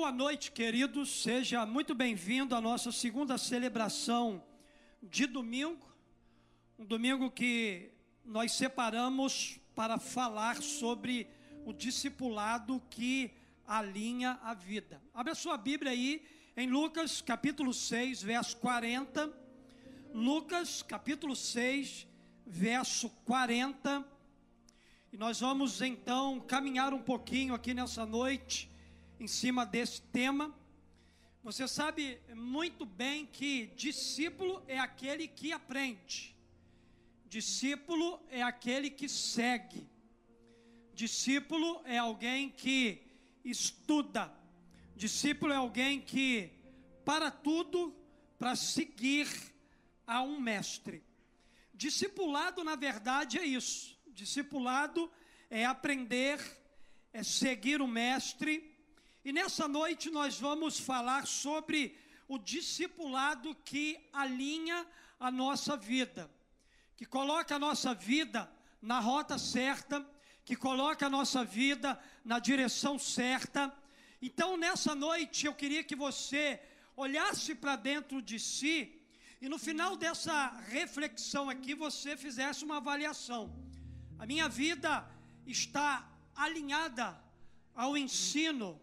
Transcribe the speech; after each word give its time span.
Boa 0.00 0.10
noite, 0.10 0.50
queridos. 0.50 1.22
Seja 1.22 1.66
muito 1.66 1.94
bem-vindo 1.94 2.56
à 2.56 2.60
nossa 2.60 2.90
segunda 2.90 3.36
celebração 3.36 4.42
de 5.02 5.26
domingo. 5.26 5.86
Um 6.78 6.86
domingo 6.86 7.30
que 7.30 7.90
nós 8.24 8.52
separamos 8.52 9.60
para 9.74 9.98
falar 9.98 10.62
sobre 10.62 11.26
o 11.66 11.72
discipulado 11.74 12.82
que 12.88 13.30
alinha 13.66 14.40
a 14.42 14.54
vida. 14.54 15.02
Abra 15.12 15.34
sua 15.34 15.58
Bíblia 15.58 15.92
aí 15.92 16.24
em 16.56 16.66
Lucas 16.66 17.20
capítulo 17.20 17.74
6, 17.74 18.22
verso 18.22 18.56
40. 18.56 19.30
Lucas 20.14 20.80
capítulo 20.80 21.36
6, 21.36 22.06
verso 22.46 23.10
40. 23.26 24.02
E 25.12 25.18
nós 25.18 25.40
vamos 25.40 25.82
então 25.82 26.40
caminhar 26.40 26.94
um 26.94 27.02
pouquinho 27.02 27.52
aqui 27.52 27.74
nessa 27.74 28.06
noite 28.06 28.69
em 29.20 29.26
cima 29.26 29.66
desse 29.66 30.00
tema. 30.00 30.52
Você 31.44 31.68
sabe 31.68 32.18
muito 32.34 32.86
bem 32.86 33.26
que 33.26 33.66
discípulo 33.76 34.62
é 34.66 34.78
aquele 34.78 35.28
que 35.28 35.52
aprende, 35.52 36.34
discípulo 37.26 38.18
é 38.30 38.42
aquele 38.42 38.88
que 38.88 39.08
segue, 39.08 39.86
discípulo 40.94 41.82
é 41.84 41.98
alguém 41.98 42.48
que 42.48 43.02
estuda, 43.44 44.32
discípulo 44.96 45.52
é 45.52 45.56
alguém 45.56 46.00
que 46.00 46.50
para 47.04 47.30
tudo 47.30 47.94
para 48.38 48.56
seguir 48.56 49.28
a 50.06 50.22
um 50.22 50.40
mestre. 50.40 51.04
Discipulado, 51.74 52.64
na 52.64 52.74
verdade, 52.74 53.38
é 53.38 53.44
isso. 53.44 53.98
Discipulado 54.08 55.10
é 55.50 55.64
aprender, 55.64 56.38
é 57.12 57.22
seguir 57.22 57.80
o 57.80 57.86
mestre 57.86 58.69
e 59.24 59.32
nessa 59.32 59.68
noite 59.68 60.10
nós 60.10 60.38
vamos 60.38 60.80
falar 60.80 61.26
sobre 61.26 61.98
o 62.26 62.38
discipulado 62.38 63.54
que 63.64 63.98
alinha 64.12 64.86
a 65.18 65.30
nossa 65.30 65.76
vida, 65.76 66.30
que 66.96 67.04
coloca 67.04 67.56
a 67.56 67.58
nossa 67.58 67.92
vida 67.92 68.50
na 68.80 68.98
rota 68.98 69.36
certa, 69.36 70.06
que 70.44 70.56
coloca 70.56 71.06
a 71.06 71.10
nossa 71.10 71.44
vida 71.44 72.00
na 72.24 72.38
direção 72.38 72.98
certa. 72.98 73.72
Então, 74.22 74.56
nessa 74.56 74.94
noite, 74.94 75.46
eu 75.46 75.54
queria 75.54 75.84
que 75.84 75.94
você 75.94 76.60
olhasse 76.96 77.54
para 77.54 77.76
dentro 77.76 78.22
de 78.22 78.38
si 78.38 79.00
e 79.40 79.48
no 79.48 79.58
final 79.58 79.96
dessa 79.96 80.48
reflexão 80.68 81.48
aqui 81.48 81.74
você 81.74 82.16
fizesse 82.16 82.64
uma 82.64 82.78
avaliação. 82.78 83.54
A 84.18 84.26
minha 84.26 84.48
vida 84.48 85.08
está 85.46 86.06
alinhada 86.34 87.18
ao 87.74 87.96
ensino 87.96 88.80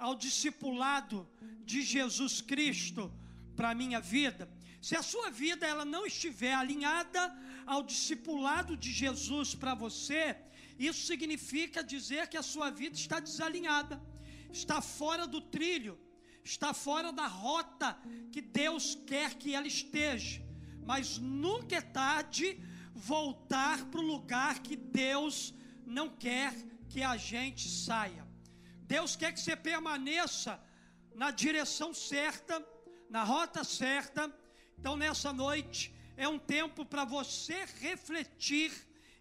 ao 0.00 0.14
discipulado 0.16 1.28
de 1.64 1.82
Jesus 1.82 2.40
Cristo 2.40 3.12
para 3.54 3.70
a 3.70 3.74
minha 3.74 4.00
vida, 4.00 4.50
se 4.80 4.96
a 4.96 5.02
sua 5.02 5.30
vida 5.30 5.66
ela 5.66 5.84
não 5.84 6.06
estiver 6.06 6.54
alinhada 6.54 7.22
ao 7.66 7.82
discipulado 7.82 8.76
de 8.76 8.90
Jesus 8.90 9.54
para 9.54 9.74
você, 9.74 10.36
isso 10.78 11.06
significa 11.06 11.84
dizer 11.84 12.28
que 12.28 12.38
a 12.38 12.42
sua 12.42 12.70
vida 12.70 12.96
está 12.96 13.20
desalinhada, 13.20 14.02
está 14.50 14.80
fora 14.80 15.26
do 15.26 15.40
trilho, 15.42 15.98
está 16.42 16.72
fora 16.72 17.12
da 17.12 17.26
rota 17.26 17.98
que 18.32 18.40
Deus 18.40 18.96
quer 19.06 19.34
que 19.34 19.54
ela 19.54 19.66
esteja. 19.66 20.42
Mas 20.86 21.18
nunca 21.18 21.76
é 21.76 21.82
tarde 21.82 22.58
voltar 22.94 23.84
para 23.90 24.00
o 24.00 24.10
lugar 24.14 24.60
que 24.60 24.76
Deus 24.76 25.54
não 25.84 26.08
quer 26.08 26.54
que 26.88 27.02
a 27.02 27.18
gente 27.18 27.68
saia. 27.68 28.29
Deus 28.94 29.14
quer 29.14 29.32
que 29.32 29.38
você 29.38 29.54
permaneça 29.54 30.60
na 31.14 31.30
direção 31.30 31.94
certa, 31.94 32.54
na 33.08 33.22
rota 33.22 33.62
certa. 33.62 34.22
Então, 34.76 34.96
nessa 34.96 35.32
noite, 35.32 35.94
é 36.16 36.26
um 36.26 36.40
tempo 36.40 36.84
para 36.84 37.04
você 37.04 37.58
refletir 37.78 38.72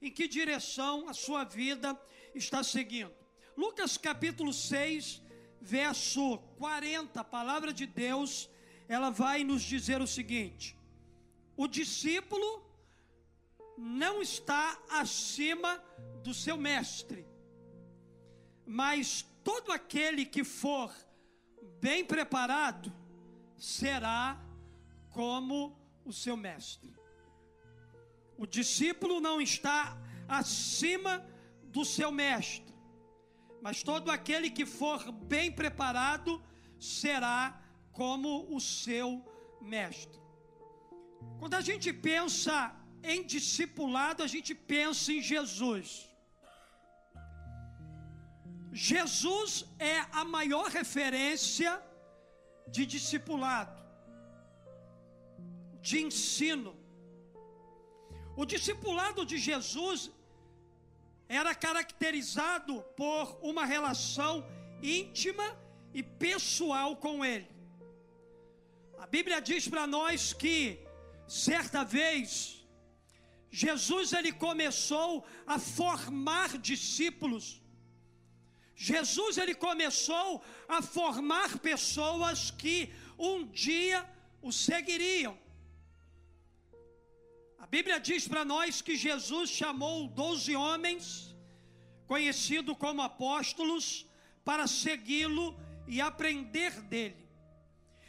em 0.02 0.10
que 0.10 0.28
direção 0.28 1.08
a 1.08 1.14
sua 1.14 1.44
vida 1.44 1.96
está 2.34 2.64
seguindo. 2.64 3.14
Lucas 3.56 3.96
capítulo 3.96 4.52
6, 4.52 5.22
verso 5.62 6.40
40, 6.58 7.22
a 7.22 7.24
palavra 7.24 7.72
de 7.72 7.86
Deus, 7.86 8.50
ela 8.88 9.12
vai 9.12 9.44
nos 9.44 9.62
dizer 9.62 10.02
o 10.02 10.08
seguinte: 10.08 10.76
o 11.56 11.68
discípulo 11.68 12.50
não 13.78 14.20
está 14.20 14.82
acima 14.90 15.72
do 16.24 16.34
seu 16.34 16.58
mestre, 16.58 17.24
mas 18.66 19.29
todo 19.44 19.72
aquele 19.72 20.26
que 20.26 20.44
for 20.44 20.94
bem 21.80 22.04
preparado 22.06 22.92
será 23.58 24.40
como 25.12 25.78
o 26.06 26.14
seu 26.14 26.38
mestre. 26.38 26.94
O 28.38 28.46
discípulo 28.46 29.20
não 29.20 29.42
está 29.42 29.98
acima 30.28 31.26
do 31.64 31.84
seu 31.84 32.12
mestre, 32.12 32.74
mas 33.62 33.84
todo 33.84 34.10
aquele 34.10 34.50
que 34.50 34.66
for 34.66 35.12
bem 35.12 35.52
preparado 35.52 36.42
será 36.80 37.62
como 37.92 38.48
o 38.56 38.62
seu 38.62 39.26
mestre. 39.62 40.20
Quando 41.38 41.56
a 41.56 41.62
gente 41.62 41.92
pensa 41.92 42.76
em 43.04 43.26
discipulado, 43.26 44.24
a 44.24 44.28
gente 44.28 44.56
pensa 44.56 45.12
em 45.12 45.22
Jesus. 45.22 46.09
Jesus 48.72 49.66
é 49.80 50.00
a 50.12 50.24
maior 50.24 50.70
referência 50.70 51.82
de 52.68 52.86
discipulado, 52.86 53.82
de 55.82 56.00
ensino. 56.02 56.78
O 58.36 58.46
discipulado 58.46 59.26
de 59.26 59.38
Jesus 59.38 60.12
era 61.28 61.54
caracterizado 61.54 62.82
por 62.96 63.38
uma 63.42 63.66
relação 63.66 64.46
íntima 64.82 65.58
e 65.94 66.02
pessoal 66.04 66.96
com 66.96 67.26
Ele. 67.26 67.50
A 69.00 69.08
Bíblia 69.08 69.42
diz 69.42 69.68
para 69.68 69.88
nós 69.88 70.34
que, 70.34 70.80
certa 71.28 71.84
vez, 71.84 72.60
Jesus 73.50 74.14
ele 74.14 74.32
começou 74.32 75.26
a 75.48 75.58
formar 75.58 76.58
discípulos 76.58 77.59
Jesus 78.88 79.38
ele 79.38 79.54
começou 79.54 80.42
a 80.66 80.82
formar 80.82 81.60
pessoas 81.60 82.50
que 82.50 82.94
um 83.30 83.46
dia 83.46 84.10
o 84.42 84.54
seguiriam. 84.54 85.38
A 87.58 87.68
Bíblia 87.68 88.00
diz 88.00 88.26
para 88.26 88.46
nós 88.46 88.82
que 88.82 88.96
Jesus 88.96 89.50
chamou 89.50 90.08
doze 90.08 90.56
homens, 90.56 91.36
conhecidos 92.08 92.78
como 92.78 93.02
apóstolos, 93.02 94.06
para 94.46 94.66
segui-lo 94.66 95.48
e 95.86 96.00
aprender 96.00 96.72
dele. 96.94 97.28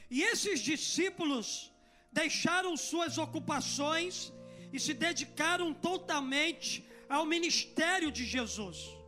E 0.08 0.22
esses 0.22 0.60
discípulos 0.60 1.72
deixaram 2.12 2.76
suas 2.76 3.18
ocupações 3.18 4.32
e 4.72 4.78
se 4.78 4.94
dedicaram 4.94 5.74
totalmente 5.74 6.88
ao 7.08 7.26
ministério 7.26 8.12
de 8.12 8.24
Jesus. 8.24 8.99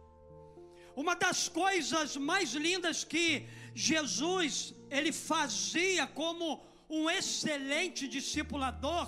Uma 0.95 1.15
das 1.15 1.49
coisas 1.49 2.17
mais 2.17 2.53
lindas 2.53 3.05
que 3.05 3.47
Jesus 3.75 4.75
ele 4.91 5.13
fazia 5.13 6.07
como 6.07 6.63
um 6.89 7.09
excelente 7.09 8.07
discipulador 8.07 9.07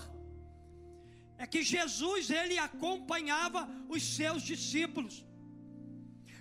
é 1.37 1.47
que 1.47 1.63
Jesus 1.63 2.31
ele 2.31 2.57
acompanhava 2.59 3.69
os 3.89 4.03
seus 4.17 4.43
discípulos. 4.43 5.25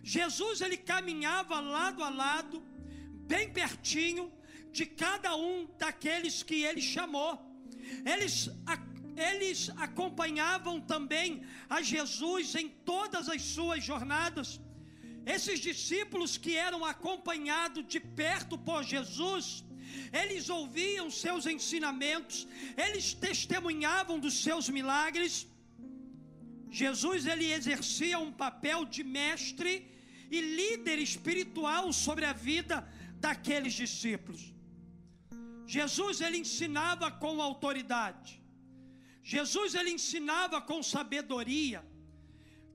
Jesus 0.04 0.62
ele 0.62 0.78
caminhava 0.78 1.60
lado 1.60 2.04
a 2.04 2.10
lado, 2.10 2.62
bem 3.34 3.52
pertinho 3.52 4.32
de 4.72 4.86
cada 4.86 5.36
um 5.36 5.68
daqueles 5.78 6.44
que 6.44 6.64
ele 6.64 6.82
chamou. 6.82 7.34
Eles 8.06 8.50
eles 9.16 9.70
acompanhavam 9.78 10.82
também 10.82 11.44
a 11.70 11.82
Jesus 11.82 12.56
em 12.56 12.68
todas 12.68 13.30
as 13.30 13.42
suas 13.42 13.84
jornadas. 13.84 14.60
Esses 15.26 15.60
discípulos 15.60 16.38
que 16.38 16.56
eram 16.58 16.84
acompanhados 16.84 17.86
de 17.88 18.00
perto 18.00 18.58
por 18.58 18.84
Jesus, 18.84 19.64
eles 20.12 20.50
ouviam 20.50 21.10
seus 21.10 21.46
ensinamentos, 21.46 22.48
eles 22.86 23.14
testemunhavam 23.14 24.20
dos 24.20 24.36
seus 24.44 24.68
milagres. 24.70 25.48
Jesus 26.70 27.26
ele 27.26 27.52
exercia 27.52 28.20
um 28.20 28.32
papel 28.32 28.84
de 28.86 29.04
mestre 29.04 29.74
e 30.30 30.42
líder 30.42 31.00
espiritual 31.00 31.94
sobre 31.94 32.26
a 32.26 32.34
vida 32.34 32.78
daqueles 33.26 33.74
discípulos. 33.74 34.54
Jesus 35.66 36.20
ele 36.22 36.38
ensinava 36.38 37.10
com 37.12 37.42
autoridade. 37.42 38.42
Jesus 39.24 39.74
ele 39.74 39.92
ensinava 39.92 40.60
com 40.62 40.84
sabedoria, 40.84 41.82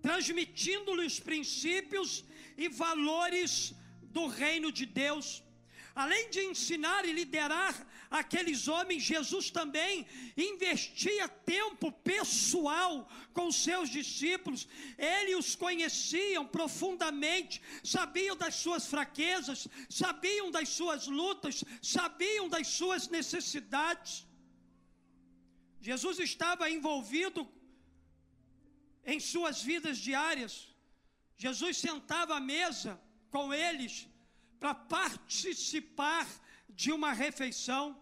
transmitindo-lhe 0.01 1.05
os 1.05 1.21
princípios 1.21 2.25
e 2.59 2.69
valores 2.69 3.73
do 4.03 4.27
reino 4.27 4.71
de 4.71 4.85
Deus. 4.85 5.43
Além 5.95 6.31
de 6.31 6.41
ensinar 6.41 7.05
e 7.05 7.13
liderar 7.13 7.75
aqueles 8.09 8.69
homens, 8.69 9.03
Jesus 9.03 9.51
também 9.51 10.07
investia 10.37 11.29
tempo 11.29 11.91
pessoal 11.91 13.09
com 13.33 13.51
seus 13.51 13.89
discípulos. 13.91 14.69
Ele 14.97 15.35
os 15.35 15.57
conheciam 15.57 16.47
profundamente, 16.47 17.61
sabiam 17.83 18.37
das 18.37 18.55
suas 18.55 18.87
fraquezas, 18.87 19.67
sabiam 19.89 20.53
das 20.53 20.69
suas 20.69 21.09
lutas, 21.09 21.65
sabiam 21.83 22.49
das 22.49 22.69
suas 22.69 23.09
necessidades. 23.09 24.25
Jesus 25.81 26.19
estava 26.19 26.71
envolvido 26.71 27.49
em 29.05 29.19
suas 29.19 29.63
vidas 29.63 29.99
diárias. 29.99 30.68
Jesus 31.39 31.79
sentava 31.79 32.37
à 32.37 32.41
mesa 32.41 33.01
com 33.31 33.55
eles 33.55 34.09
para 34.59 34.75
participar 34.75 36.27
de 36.69 36.91
uma 36.91 37.13
refeição. 37.13 37.97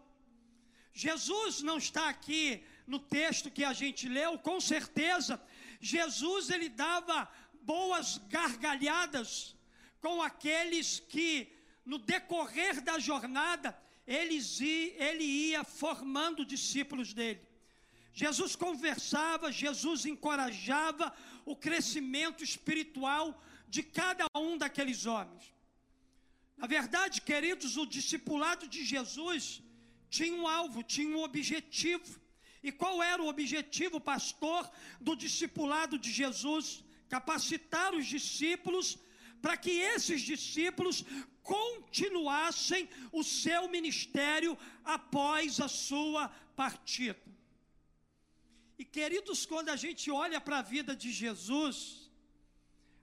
Jesus 0.93 1.61
não 1.61 1.77
está 1.77 2.09
aqui 2.09 2.65
no 2.87 2.99
texto 2.99 3.50
que 3.50 3.62
a 3.62 3.75
gente 3.75 4.09
leu, 4.09 4.38
com 4.38 4.59
certeza. 4.59 5.41
Jesus 5.79 6.49
ele 6.49 6.71
dava 6.71 7.31
boas 7.61 8.17
gargalhadas 8.29 9.55
com 10.00 10.23
aqueles 10.23 10.99
que 10.99 11.53
no 11.85 11.99
decorrer 11.99 12.81
da 12.81 12.99
jornada 12.99 13.79
ele 14.06 15.25
ia 15.25 15.62
formando 15.62 16.43
discípulos 16.43 17.12
dele. 17.12 17.45
Jesus 18.22 18.56
conversava, 18.56 19.52
Jesus 19.52 20.06
encorajava 20.06 21.14
o 21.44 21.54
crescimento 21.54 22.42
espiritual 22.42 23.26
de 23.68 23.82
cada 23.82 24.24
um 24.34 24.56
daqueles 24.56 25.04
homens. 25.04 25.44
Na 26.56 26.66
verdade, 26.66 27.20
queridos, 27.20 27.76
o 27.76 27.84
discipulado 27.84 28.66
de 28.66 28.82
Jesus 28.92 29.62
tinha 30.08 30.34
um 30.34 30.48
alvo, 30.48 30.82
tinha 30.82 31.14
um 31.14 31.22
objetivo. 31.22 32.18
E 32.62 32.72
qual 32.72 33.02
era 33.02 33.22
o 33.22 33.28
objetivo, 33.28 34.00
pastor, 34.00 34.62
do 34.98 35.14
discipulado 35.14 35.98
de 35.98 36.10
Jesus? 36.10 36.82
Capacitar 37.10 37.94
os 37.94 38.06
discípulos 38.06 38.98
para 39.42 39.58
que 39.58 39.72
esses 39.94 40.22
discípulos 40.22 41.04
continuassem 41.42 42.88
o 43.12 43.22
seu 43.22 43.68
ministério 43.68 44.56
após 44.82 45.60
a 45.60 45.68
sua 45.68 46.28
partida. 46.56 47.36
E 48.78 48.84
queridos, 48.84 49.46
quando 49.46 49.70
a 49.70 49.76
gente 49.76 50.11
olha 50.11 50.40
para 50.40 50.58
a 50.58 50.62
vida 50.62 50.94
de 50.94 51.11
Jesus, 51.11 52.11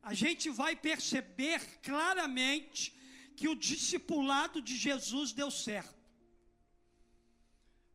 a 0.01 0.13
gente 0.13 0.49
vai 0.49 0.75
perceber 0.75 1.81
claramente 1.81 2.93
que 3.35 3.47
o 3.47 3.55
discipulado 3.55 4.61
de 4.61 4.75
Jesus 4.77 5.31
deu 5.31 5.49
certo. 5.49 6.03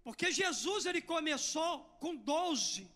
Porque 0.02 0.32
Jesus 0.32 0.86
ele 0.86 1.02
começou 1.02 1.84
com 2.00 2.16
doze. 2.16 2.90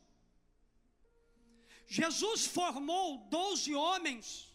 Jesus 1.87 2.47
formou 2.47 3.19
doze 3.29 3.75
homens 3.75 4.52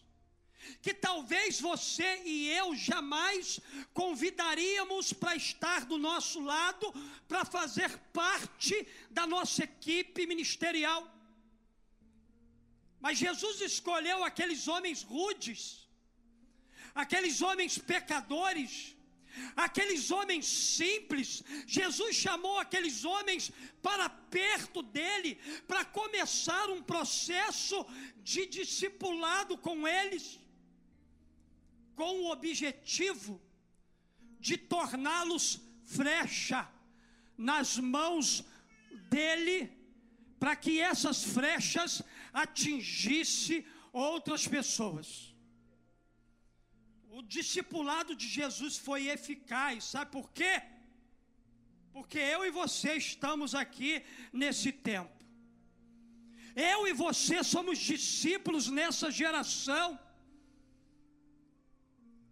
que 0.82 0.92
talvez 0.92 1.60
você 1.60 2.22
e 2.24 2.50
eu 2.50 2.74
jamais 2.74 3.60
convidaríamos 3.92 5.12
para 5.12 5.36
estar 5.36 5.84
do 5.86 5.98
nosso 5.98 6.40
lado, 6.40 6.92
para 7.26 7.44
fazer 7.44 7.90
parte 8.12 8.86
da 9.10 9.26
nossa 9.26 9.64
equipe 9.64 10.26
ministerial. 10.26 11.02
Mas 13.00 13.18
Jesus 13.18 13.60
escolheu 13.60 14.24
aqueles 14.24 14.66
homens 14.66 15.02
rudes, 15.02 15.88
aqueles 16.94 17.40
homens 17.40 17.78
pecadores, 17.78 18.96
aqueles 19.54 20.10
homens 20.10 20.46
simples. 20.46 21.42
Jesus 21.66 22.16
chamou 22.16 22.58
aqueles 22.58 23.04
homens 23.04 23.52
para 23.82 24.08
perto 24.08 24.82
dele, 24.82 25.36
para 25.66 25.84
começar 25.84 26.68
um 26.70 26.82
processo 26.82 27.86
de 28.22 28.46
discipulado 28.46 29.56
com 29.56 29.86
eles, 29.86 30.38
com 31.98 32.12
o 32.20 32.30
objetivo 32.30 33.40
de 34.46 34.56
torná-los 34.56 35.46
frecha 35.82 36.60
nas 37.36 37.76
mãos 37.76 38.44
dele, 39.10 39.56
para 40.38 40.54
que 40.54 40.80
essas 40.80 41.24
frechas 41.24 42.02
atingissem 42.32 43.66
outras 43.92 44.46
pessoas. 44.46 45.34
O 47.10 47.20
discipulado 47.20 48.14
de 48.14 48.28
Jesus 48.28 48.76
foi 48.78 49.08
eficaz, 49.08 49.82
sabe 49.82 50.12
por 50.12 50.30
quê? 50.30 50.62
Porque 51.92 52.18
eu 52.18 52.44
e 52.44 52.50
você 52.62 52.94
estamos 52.94 53.56
aqui 53.56 54.04
nesse 54.32 54.70
tempo. 54.70 55.16
Eu 56.54 56.86
e 56.86 56.92
você 56.92 57.42
somos 57.42 57.76
discípulos 57.92 58.68
nessa 58.68 59.10
geração. 59.10 59.98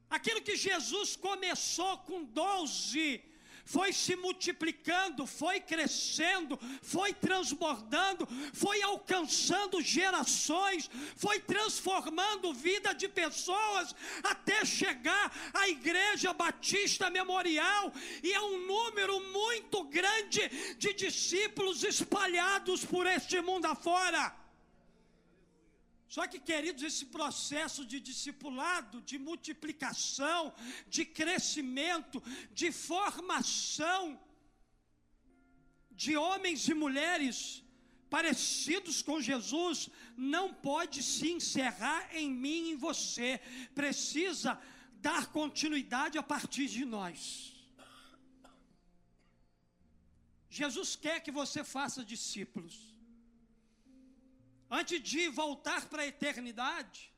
Aquilo 0.08 0.40
que 0.40 0.56
Jesus 0.56 1.16
começou 1.16 1.98
com 1.98 2.24
doze 2.24 3.22
foi 3.66 3.92
se 3.92 4.14
multiplicando, 4.14 5.26
foi 5.26 5.58
crescendo, 5.58 6.56
foi 6.80 7.12
transbordando, 7.12 8.26
foi 8.52 8.80
alcançando 8.80 9.82
gerações, 9.82 10.88
foi 11.16 11.40
transformando 11.40 12.54
vida 12.54 12.94
de 12.94 13.08
pessoas 13.08 13.92
até 14.22 14.64
chegar 14.64 15.32
à 15.52 15.68
Igreja 15.68 16.32
Batista 16.32 17.10
Memorial, 17.10 17.92
e 18.22 18.32
é 18.32 18.40
um 18.40 18.64
número 18.66 19.20
muito 19.32 19.82
grande 19.82 20.48
de 20.78 20.92
discípulos 20.94 21.82
espalhados 21.82 22.84
por 22.84 23.04
este 23.04 23.40
mundo 23.40 23.66
afora. 23.66 24.45
Só 26.08 26.26
que, 26.26 26.38
queridos, 26.38 26.82
esse 26.82 27.06
processo 27.06 27.84
de 27.84 27.98
discipulado, 27.98 29.00
de 29.00 29.18
multiplicação, 29.18 30.54
de 30.88 31.04
crescimento, 31.04 32.22
de 32.52 32.70
formação 32.70 34.20
de 35.90 36.16
homens 36.16 36.68
e 36.68 36.74
mulheres 36.74 37.62
parecidos 38.10 39.02
com 39.02 39.20
Jesus, 39.20 39.88
não 40.16 40.52
pode 40.52 41.02
se 41.02 41.32
encerrar 41.32 42.14
em 42.14 42.30
mim 42.30 42.66
e 42.66 42.70
em 42.72 42.76
você. 42.76 43.40
Precisa 43.74 44.60
dar 45.00 45.26
continuidade 45.26 46.18
a 46.18 46.22
partir 46.22 46.68
de 46.68 46.84
nós. 46.84 47.54
Jesus 50.48 50.96
quer 50.96 51.20
que 51.20 51.30
você 51.30 51.64
faça 51.64 52.04
discípulos. 52.04 52.95
Antes 54.70 55.00
de 55.00 55.28
voltar 55.28 55.86
para 55.88 56.02
a 56.02 56.06
eternidade, 56.06 57.12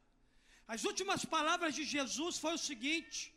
as 0.67 0.85
últimas 0.85 1.25
palavras 1.25 1.75
de 1.75 1.85
Jesus 1.85 2.39
foi 2.39 2.55
o 2.55 2.59
seguinte: 2.59 3.35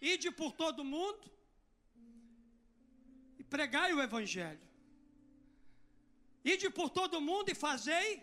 ide 0.00 0.30
por 0.30 0.52
todo 0.52 0.84
mundo 0.84 1.30
e 3.38 3.44
pregai 3.44 3.94
o 3.94 4.02
evangelho. 4.02 4.60
Ide 6.44 6.68
por 6.68 6.90
todo 6.90 7.22
mundo 7.22 7.48
e 7.50 7.54
fazei 7.54 8.22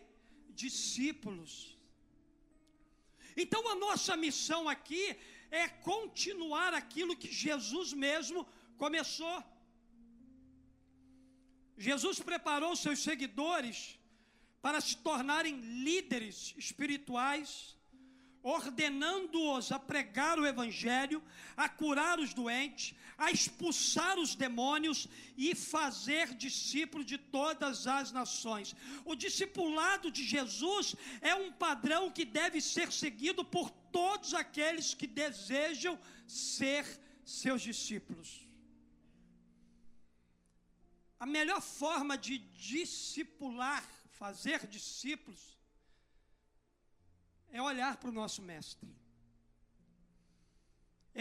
discípulos. 0.50 1.76
Então 3.36 3.68
a 3.68 3.76
nossa 3.76 4.16
missão 4.16 4.70
aqui 4.70 5.18
é 5.50 5.68
continuar 5.68 6.74
aquilo 6.74 7.16
que 7.16 7.32
Jesus 7.32 7.94
mesmo 7.94 8.48
começou. 8.78 9.44
Jesus 11.78 12.20
preparou 12.20 12.76
seus 12.76 13.00
seguidores 13.00 13.98
para 14.62 14.80
se 14.80 14.96
tornarem 14.98 15.60
líderes 15.60 16.53
espirituais, 16.58 17.75
ordenando-os 18.44 19.72
a 19.72 19.80
pregar 19.80 20.39
o 20.39 20.46
Evangelho, 20.46 21.22
a 21.56 21.68
curar 21.70 22.20
os 22.20 22.34
doentes, 22.34 22.96
a 23.18 23.30
expulsar 23.32 24.18
os 24.18 24.34
demônios 24.36 25.08
e 25.38 25.53
fazer 25.53 26.34
discípulo 26.34 27.03
de 27.03 27.18
todas 27.18 27.86
as 27.86 28.12
nações. 28.12 28.75
O 29.06 29.15
discipulado 29.15 30.10
de 30.12 30.24
Jesus 30.24 30.96
é 31.22 31.36
um 31.36 31.51
padrão 31.51 32.10
que 32.10 32.25
deve 32.25 32.60
ser 32.60 32.91
seguido 32.91 33.46
por 33.46 33.70
todos 33.70 34.34
aqueles 34.34 34.94
que 34.94 35.06
desejam 35.06 36.00
ser 36.27 36.86
seus 37.24 37.62
discípulos. 37.62 38.48
A 41.20 41.25
melhor 41.27 41.62
forma 41.62 42.18
de 42.18 42.39
discipular 42.39 43.84
fazer 44.22 44.68
discípulos, 44.68 45.58
é 47.50 47.60
olhar 47.60 47.98
para 47.98 48.12
o 48.12 48.13
nosso 48.13 48.40
Mestre, 48.50 48.88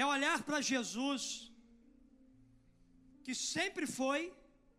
é 0.00 0.04
olhar 0.04 0.42
para 0.42 0.61
Jesus, 0.61 1.50
que 3.25 3.35
sempre 3.35 3.87
foi, 3.87 4.21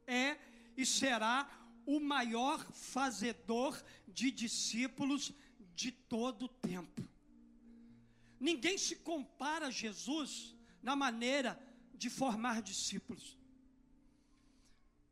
é 0.06 0.38
e 0.78 0.86
será 0.86 1.50
o 1.84 2.00
maior 2.00 2.60
fazedor 2.74 3.84
de 4.08 4.30
discípulos 4.30 5.34
de 5.74 5.92
todo 5.92 6.44
o 6.46 6.54
tempo. 6.72 7.02
Ninguém 8.40 8.78
se 8.78 8.98
compara 8.98 9.66
a 9.68 9.72
Jesus 9.72 10.56
na 10.84 10.96
maneira 10.96 11.60
de 11.96 12.08
formar 12.08 12.62
discípulos. 12.62 13.36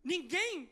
Ninguém 0.04 0.70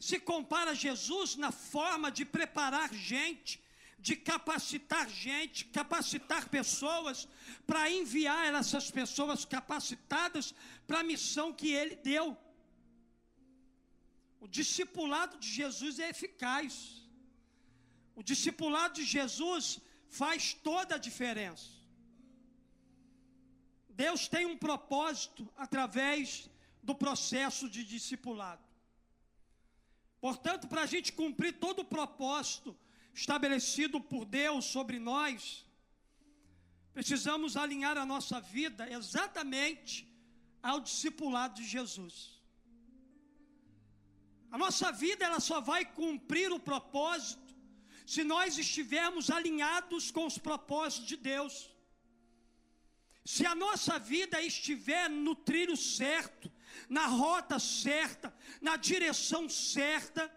se 0.00 0.18
compara 0.18 0.70
a 0.70 0.80
Jesus 0.86 1.36
na 1.36 1.52
forma 1.52 2.10
de 2.10 2.24
preparar 2.24 2.92
gente, 2.92 3.62
de 3.98 4.16
capacitar 4.16 5.06
gente, 5.10 5.66
capacitar 5.66 6.48
pessoas, 6.48 7.28
para 7.66 7.90
enviar 7.90 8.54
essas 8.54 8.90
pessoas 8.90 9.44
capacitadas 9.44 10.54
para 10.86 11.00
a 11.00 11.08
missão 11.12 11.52
que 11.52 11.70
ele 11.80 11.96
deu. 11.96 12.26
O 14.40 14.48
discipulado 14.48 15.36
de 15.36 15.46
Jesus 15.46 15.98
é 15.98 16.08
eficaz. 16.08 16.74
O 18.14 18.22
discipulado 18.22 18.94
de 18.94 19.04
Jesus 19.04 19.80
faz 20.08 20.54
toda 20.54 20.94
a 20.94 20.98
diferença. 20.98 21.68
Deus 23.90 24.26
tem 24.28 24.46
um 24.46 24.56
propósito 24.56 25.46
através 25.58 26.48
do 26.82 26.94
processo 26.94 27.68
de 27.68 27.84
discipulado. 27.84 28.69
Portanto, 30.20 30.68
para 30.68 30.82
a 30.82 30.86
gente 30.86 31.12
cumprir 31.12 31.52
todo 31.58 31.80
o 31.80 31.84
propósito 31.96 32.76
estabelecido 33.14 34.00
por 34.00 34.24
Deus 34.24 34.66
sobre 34.66 34.98
nós, 34.98 35.66
precisamos 36.92 37.56
alinhar 37.56 37.96
a 37.96 38.04
nossa 38.04 38.40
vida 38.40 38.90
exatamente 38.90 40.06
ao 40.62 40.80
discipulado 40.80 41.54
de 41.54 41.66
Jesus. 41.66 42.40
A 44.50 44.58
nossa 44.58 44.90
vida 44.90 45.24
ela 45.24 45.40
só 45.40 45.60
vai 45.60 45.84
cumprir 45.84 46.52
o 46.52 46.60
propósito 46.60 47.50
se 48.04 48.22
nós 48.24 48.58
estivermos 48.58 49.30
alinhados 49.30 50.10
com 50.10 50.26
os 50.26 50.36
propósitos 50.36 51.06
de 51.06 51.16
Deus. 51.16 51.70
Se 53.24 53.46
a 53.46 53.54
nossa 53.54 53.98
vida 53.98 54.42
estiver 54.42 55.08
no 55.08 55.34
trilho 55.36 55.76
certo, 55.76 56.50
na 56.88 57.06
rota 57.06 57.58
certa, 57.58 58.34
na 58.60 58.76
direção 58.76 59.48
certa, 59.48 60.30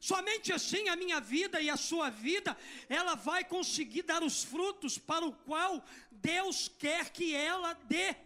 somente 0.00 0.52
assim 0.52 0.88
a 0.88 0.96
minha 0.96 1.20
vida 1.20 1.60
e 1.60 1.68
a 1.68 1.76
sua 1.76 2.08
vida, 2.10 2.56
ela 2.88 3.14
vai 3.14 3.44
conseguir 3.44 4.02
dar 4.02 4.22
os 4.22 4.42
frutos 4.42 4.96
para 4.98 5.24
o 5.24 5.32
qual 5.32 5.84
Deus 6.10 6.68
quer 6.78 7.10
que 7.10 7.34
ela 7.34 7.74
dê. 7.74 8.16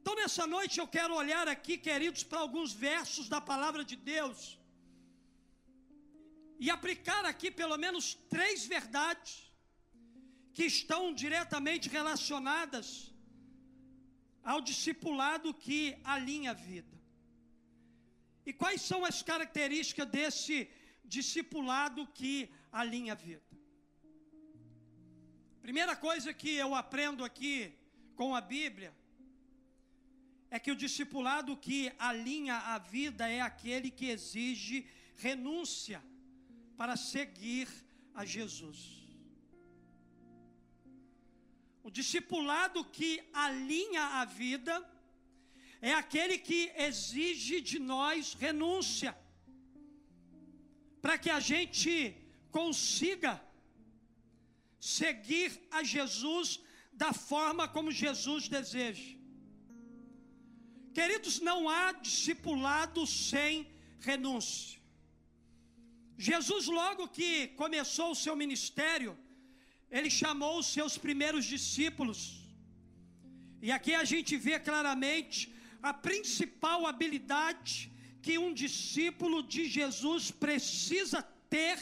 Então, 0.00 0.14
nessa 0.16 0.46
noite 0.46 0.78
eu 0.78 0.86
quero 0.86 1.14
olhar 1.14 1.48
aqui, 1.48 1.78
queridos, 1.78 2.22
para 2.22 2.40
alguns 2.40 2.72
versos 2.74 3.26
da 3.26 3.40
palavra 3.40 3.82
de 3.82 3.96
Deus 3.96 4.58
e 6.58 6.70
aplicar 6.70 7.24
aqui 7.24 7.50
pelo 7.50 7.76
menos 7.78 8.14
três 8.28 8.66
verdades 8.66 9.50
que 10.52 10.64
estão 10.64 11.12
diretamente 11.12 11.88
relacionadas 11.88 13.13
ao 14.44 14.60
discipulado 14.60 15.54
que 15.54 15.96
alinha 16.04 16.50
a 16.50 16.54
vida. 16.54 16.94
E 18.46 18.52
quais 18.52 18.82
são 18.82 19.04
as 19.04 19.22
características 19.22 20.06
desse 20.06 20.68
discipulado 21.04 22.06
que 22.08 22.50
alinha 22.70 23.12
a 23.12 23.16
vida? 23.16 23.42
Primeira 25.62 25.96
coisa 25.96 26.34
que 26.34 26.50
eu 26.54 26.74
aprendo 26.74 27.24
aqui 27.24 27.72
com 28.14 28.36
a 28.36 28.40
Bíblia 28.40 28.94
é 30.50 30.58
que 30.58 30.70
o 30.70 30.76
discipulado 30.76 31.56
que 31.56 31.90
alinha 31.98 32.56
a 32.56 32.78
vida 32.78 33.28
é 33.28 33.40
aquele 33.40 33.90
que 33.90 34.10
exige 34.10 34.86
renúncia 35.16 36.04
para 36.76 36.96
seguir 36.96 37.66
a 38.14 38.24
Jesus. 38.24 39.03
O 41.86 41.90
discipulado 41.90 42.82
que 42.96 43.10
alinha 43.46 44.04
a 44.20 44.24
vida 44.24 44.74
é 45.82 45.92
aquele 45.92 46.36
que 46.38 46.60
exige 46.88 47.60
de 47.70 47.78
nós 47.78 48.32
renúncia, 48.44 49.10
para 51.02 51.18
que 51.18 51.28
a 51.28 51.40
gente 51.40 51.92
consiga 52.50 53.32
seguir 54.80 55.50
a 55.70 55.82
Jesus 55.94 56.58
da 56.90 57.12
forma 57.12 57.68
como 57.68 57.98
Jesus 58.04 58.48
deseja. 58.48 59.10
Queridos, 60.94 61.38
não 61.40 61.68
há 61.68 61.92
discipulado 61.92 63.06
sem 63.06 63.68
renúncia. 64.00 64.80
Jesus, 66.16 66.66
logo 66.66 67.08
que 67.08 67.48
começou 67.62 68.12
o 68.12 68.20
seu 68.24 68.34
ministério, 68.34 69.12
ele 69.96 70.10
chamou 70.20 70.54
os 70.60 70.68
seus 70.76 70.94
primeiros 71.04 71.44
discípulos. 71.54 72.18
E 73.66 73.70
aqui 73.76 73.92
a 74.02 74.04
gente 74.12 74.32
vê 74.46 74.56
claramente 74.68 75.36
a 75.90 75.92
principal 76.06 76.80
habilidade 76.90 77.74
que 78.24 78.34
um 78.44 78.52
discípulo 78.64 79.38
de 79.54 79.62
Jesus 79.76 80.24
precisa 80.46 81.20
ter 81.56 81.78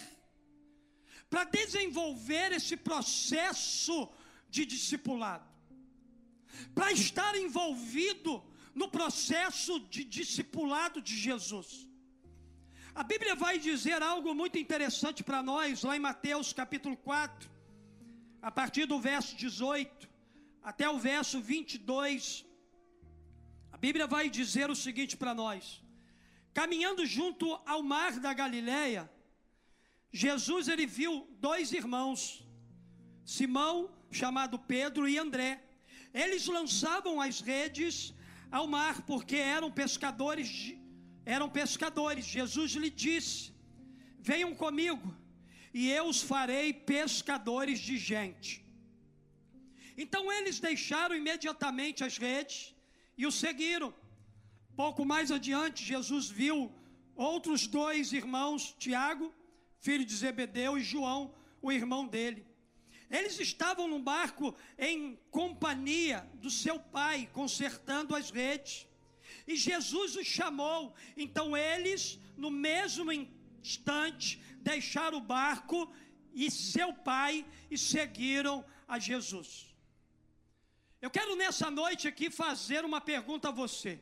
para 1.30 1.44
desenvolver 1.44 2.48
esse 2.58 2.76
processo 2.88 3.96
de 4.54 4.62
discipulado, 4.74 5.48
para 6.74 6.90
estar 6.92 7.34
envolvido 7.44 8.32
no 8.80 8.88
processo 8.98 9.74
de 9.94 10.04
discipulado 10.18 11.00
de 11.00 11.16
Jesus. 11.26 11.70
A 12.94 13.02
Bíblia 13.12 13.34
vai 13.34 13.54
dizer 13.58 14.02
algo 14.02 14.34
muito 14.42 14.58
interessante 14.64 15.24
para 15.28 15.42
nós, 15.42 15.82
lá 15.88 15.96
em 15.96 16.06
Mateus 16.10 16.52
capítulo 16.52 16.96
4, 16.98 17.51
a 18.42 18.50
partir 18.50 18.86
do 18.86 18.98
verso 18.98 19.36
18 19.36 20.10
até 20.62 20.90
o 20.90 20.98
verso 20.98 21.40
22. 21.40 22.44
A 23.70 23.76
Bíblia 23.76 24.06
vai 24.06 24.28
dizer 24.28 24.68
o 24.68 24.76
seguinte 24.76 25.16
para 25.16 25.32
nós: 25.32 25.80
Caminhando 26.52 27.06
junto 27.06 27.54
ao 27.64 27.82
mar 27.82 28.18
da 28.18 28.34
Galileia, 28.34 29.10
Jesus 30.12 30.68
ele 30.68 30.86
viu 30.86 31.26
dois 31.38 31.72
irmãos, 31.72 32.44
Simão, 33.24 33.90
chamado 34.10 34.58
Pedro, 34.58 35.08
e 35.08 35.16
André. 35.16 35.62
Eles 36.12 36.46
lançavam 36.46 37.20
as 37.20 37.40
redes 37.40 38.12
ao 38.50 38.66
mar, 38.66 39.02
porque 39.02 39.36
eram 39.36 39.70
pescadores, 39.70 40.74
eram 41.24 41.48
pescadores. 41.48 42.26
Jesus 42.26 42.72
lhe 42.72 42.90
disse: 42.90 43.52
Venham 44.18 44.54
comigo, 44.54 45.16
e 45.72 45.90
eu 45.90 46.06
os 46.06 46.22
farei 46.22 46.72
pescadores 46.72 47.78
de 47.78 47.96
gente. 47.96 48.64
Então 49.96 50.32
eles 50.32 50.58
deixaram 50.60 51.14
imediatamente 51.14 52.04
as 52.04 52.16
redes 52.18 52.74
e 53.16 53.26
o 53.26 53.32
seguiram. 53.32 53.94
Pouco 54.76 55.04
mais 55.04 55.30
adiante, 55.30 55.84
Jesus 55.84 56.28
viu 56.28 56.72
outros 57.14 57.66
dois 57.66 58.12
irmãos, 58.12 58.74
Tiago, 58.78 59.32
filho 59.80 60.04
de 60.04 60.14
Zebedeu, 60.14 60.78
e 60.78 60.82
João, 60.82 61.34
o 61.60 61.70
irmão 61.70 62.06
dele. 62.06 62.46
Eles 63.10 63.38
estavam 63.38 63.86
no 63.86 63.98
barco 63.98 64.54
em 64.78 65.18
companhia 65.30 66.26
do 66.34 66.50
seu 66.50 66.78
pai, 66.78 67.28
consertando 67.32 68.16
as 68.16 68.30
redes. 68.30 68.88
E 69.46 69.54
Jesus 69.54 70.16
os 70.16 70.26
chamou. 70.26 70.94
Então 71.16 71.54
eles, 71.54 72.18
no 72.36 72.50
mesmo 72.50 73.12
instante, 73.12 74.40
deixaram 74.70 75.18
o 75.18 75.26
barco 75.36 75.78
e 76.32 76.50
seu 76.50 76.92
pai 77.10 77.44
e 77.70 77.76
seguiram 77.76 78.64
a 78.86 78.98
Jesus. 78.98 79.48
Eu 81.00 81.10
quero 81.10 81.34
nessa 81.34 81.68
noite 81.70 82.06
aqui 82.06 82.30
fazer 82.30 82.84
uma 82.84 83.00
pergunta 83.00 83.48
a 83.48 83.56
você. 83.62 83.94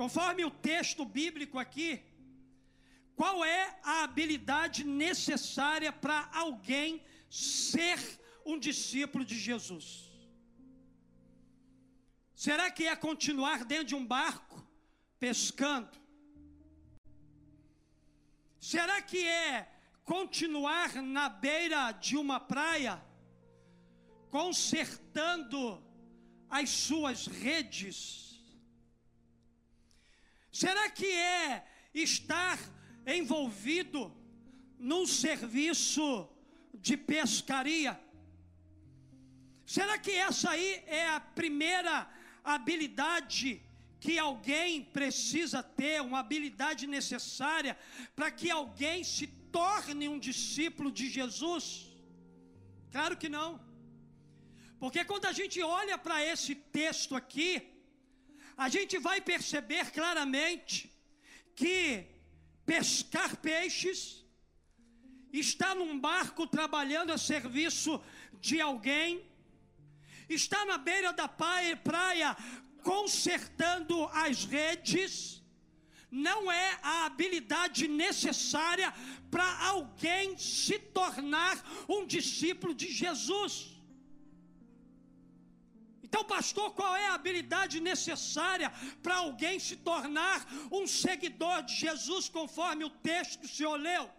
Conforme 0.00 0.44
o 0.44 0.50
texto 0.50 1.04
bíblico 1.04 1.58
aqui, 1.58 2.02
qual 3.14 3.44
é 3.44 3.78
a 3.82 4.02
habilidade 4.04 4.82
necessária 4.82 5.92
para 5.92 6.28
alguém 6.32 7.04
ser 7.28 7.98
um 8.44 8.58
discípulo 8.58 9.24
de 9.24 9.38
Jesus? 9.38 9.86
Será 12.34 12.70
que 12.70 12.86
é 12.86 12.96
continuar 12.96 13.64
dentro 13.64 13.88
de 13.92 13.94
um 13.94 14.06
barco 14.06 14.66
pescando? 15.18 15.99
Será 18.60 19.00
que 19.02 19.26
é 19.26 19.68
continuar 20.04 20.94
na 21.02 21.28
beira 21.28 21.92
de 21.92 22.16
uma 22.16 22.38
praia 22.38 23.02
consertando 24.30 25.82
as 26.48 26.70
suas 26.70 27.26
redes? 27.26 28.38
Será 30.52 30.90
que 30.90 31.06
é 31.06 31.66
estar 31.94 32.58
envolvido 33.06 34.14
num 34.78 35.06
serviço 35.06 36.28
de 36.72 36.96
pescaria. 36.96 38.00
Será 39.66 39.98
que 39.98 40.10
essa 40.12 40.50
aí 40.50 40.82
é 40.86 41.08
a 41.08 41.20
primeira 41.20 42.08
habilidade 42.42 43.62
que 44.04 44.18
alguém 44.18 44.82
precisa 44.98 45.62
ter, 45.62 46.00
uma 46.00 46.20
habilidade 46.20 46.86
necessária 46.86 47.78
para 48.16 48.30
que 48.30 48.50
alguém 48.50 49.04
se 49.04 49.26
torne 49.58 50.08
um 50.08 50.18
discípulo 50.18 50.90
de 50.90 51.08
Jesus? 51.18 51.64
Claro 52.90 53.16
que 53.16 53.28
não. 53.28 53.50
Porque 54.82 55.04
quando 55.10 55.26
a 55.26 55.32
gente 55.40 55.60
olha 55.62 55.98
para 55.98 56.24
esse 56.32 56.54
texto 56.54 57.14
aqui, 57.14 57.50
a 58.56 58.68
gente 58.76 58.96
vai 58.98 59.18
perceber 59.20 59.84
claramente 59.98 60.90
que 61.54 62.06
pescar 62.64 63.36
peixes, 63.36 64.00
está 65.32 65.74
num 65.74 65.98
barco 65.98 66.46
trabalhando 66.46 67.12
a 67.12 67.18
serviço 67.18 68.02
de 68.40 68.60
alguém, 68.60 69.24
está 70.28 70.64
na 70.64 70.78
beira 70.78 71.12
da 71.12 71.28
praia 71.28 72.36
consertando 72.90 74.04
as 74.26 74.44
redes, 74.44 75.42
não 76.10 76.50
é 76.50 76.78
a 76.82 77.06
habilidade 77.06 77.86
necessária 77.86 78.92
para 79.30 79.48
alguém 79.72 80.36
se 80.36 80.78
tornar 80.78 81.54
um 81.88 82.04
discípulo 82.06 82.74
de 82.74 82.90
Jesus. 83.02 83.52
Então, 86.02 86.24
pastor, 86.24 86.68
qual 86.78 86.96
é 86.96 87.06
a 87.06 87.14
habilidade 87.14 87.76
necessária 87.78 88.68
para 89.00 89.16
alguém 89.24 89.60
se 89.60 89.76
tornar 89.90 90.38
um 90.78 90.84
seguidor 90.84 91.62
de 91.62 91.74
Jesus, 91.84 92.28
conforme 92.28 92.82
o 92.84 92.90
texto 92.90 93.38
que 93.40 93.46
o 93.46 93.56
senhor 93.56 93.76
leu? 93.76 94.10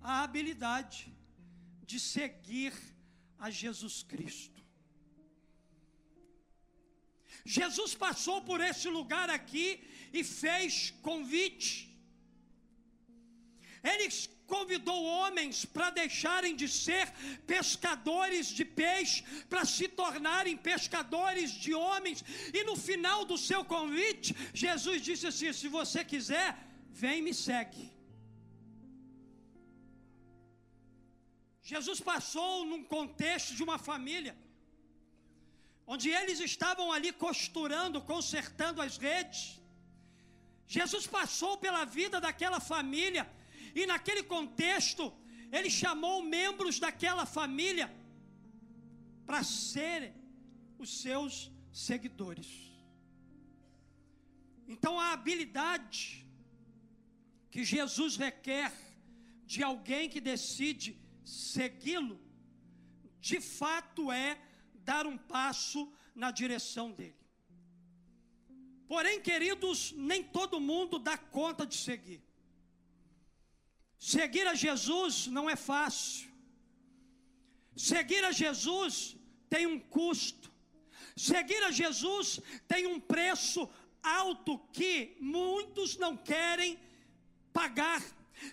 A 0.00 0.22
habilidade 0.22 1.12
de 1.84 1.98
seguir 1.98 2.72
a 3.38 3.50
Jesus 3.50 4.04
Cristo. 4.04 4.53
Jesus 7.44 7.94
passou 7.94 8.40
por 8.42 8.60
esse 8.60 8.88
lugar 8.88 9.28
aqui 9.28 9.80
e 10.12 10.24
fez 10.24 10.92
convite. 11.02 11.72
Ele 13.82 14.08
convidou 14.46 14.98
homens 15.04 15.64
para 15.64 15.90
deixarem 15.90 16.54
de 16.56 16.68
ser 16.68 17.06
pescadores 17.46 18.46
de 18.58 18.64
peixe, 18.64 19.22
para 19.48 19.64
se 19.64 19.86
tornarem 19.88 20.56
pescadores 20.56 21.50
de 21.50 21.74
homens. 21.74 22.24
E 22.52 22.64
no 22.64 22.76
final 22.76 23.24
do 23.26 23.36
seu 23.36 23.62
convite, 23.64 24.34
Jesus 24.54 25.02
disse 25.02 25.26
assim: 25.26 25.52
Se 25.52 25.68
você 25.68 26.02
quiser, 26.02 26.56
vem 26.90 27.20
me 27.20 27.34
segue. 27.34 27.92
Jesus 31.62 32.00
passou 32.00 32.64
num 32.70 32.82
contexto 32.84 33.54
de 33.54 33.62
uma 33.62 33.78
família, 33.78 34.36
onde 35.86 36.08
eles 36.10 36.40
estavam 36.40 36.92
ali 36.92 37.12
costurando, 37.12 38.00
consertando 38.00 38.80
as 38.80 38.96
redes. 38.96 39.60
Jesus 40.66 41.06
passou 41.06 41.56
pela 41.58 41.84
vida 41.84 42.20
daquela 42.20 42.60
família 42.60 43.30
e 43.74 43.86
naquele 43.86 44.22
contexto, 44.22 45.12
ele 45.52 45.70
chamou 45.70 46.22
membros 46.22 46.78
daquela 46.78 47.26
família 47.26 47.92
para 49.26 49.42
serem 49.42 50.14
os 50.78 51.00
seus 51.02 51.50
seguidores. 51.72 52.48
Então, 54.66 54.98
a 54.98 55.12
habilidade 55.12 56.26
que 57.50 57.62
Jesus 57.62 58.16
requer 58.16 58.72
de 59.46 59.62
alguém 59.62 60.08
que 60.08 60.20
decide 60.20 60.96
segui-lo, 61.24 62.18
de 63.20 63.40
fato 63.40 64.10
é 64.10 64.38
dar 64.84 65.06
um 65.06 65.16
passo 65.16 65.92
na 66.14 66.30
direção 66.30 66.92
dele. 66.92 67.16
Porém, 68.86 69.20
queridos, 69.20 69.92
nem 69.92 70.22
todo 70.22 70.60
mundo 70.60 70.98
dá 70.98 71.16
conta 71.16 71.66
de 71.66 71.76
seguir. 71.76 72.22
Seguir 73.98 74.46
a 74.46 74.54
Jesus 74.54 75.26
não 75.26 75.48
é 75.48 75.56
fácil. 75.56 76.30
Seguir 77.74 78.24
a 78.24 78.32
Jesus 78.32 79.16
tem 79.48 79.66
um 79.66 79.80
custo. 79.80 80.52
Seguir 81.16 81.62
a 81.64 81.70
Jesus 81.70 82.40
tem 82.68 82.86
um 82.86 83.00
preço 83.00 83.68
alto 84.02 84.58
que 84.72 85.16
muitos 85.20 85.96
não 85.96 86.16
querem 86.16 86.78
pagar. 87.52 88.02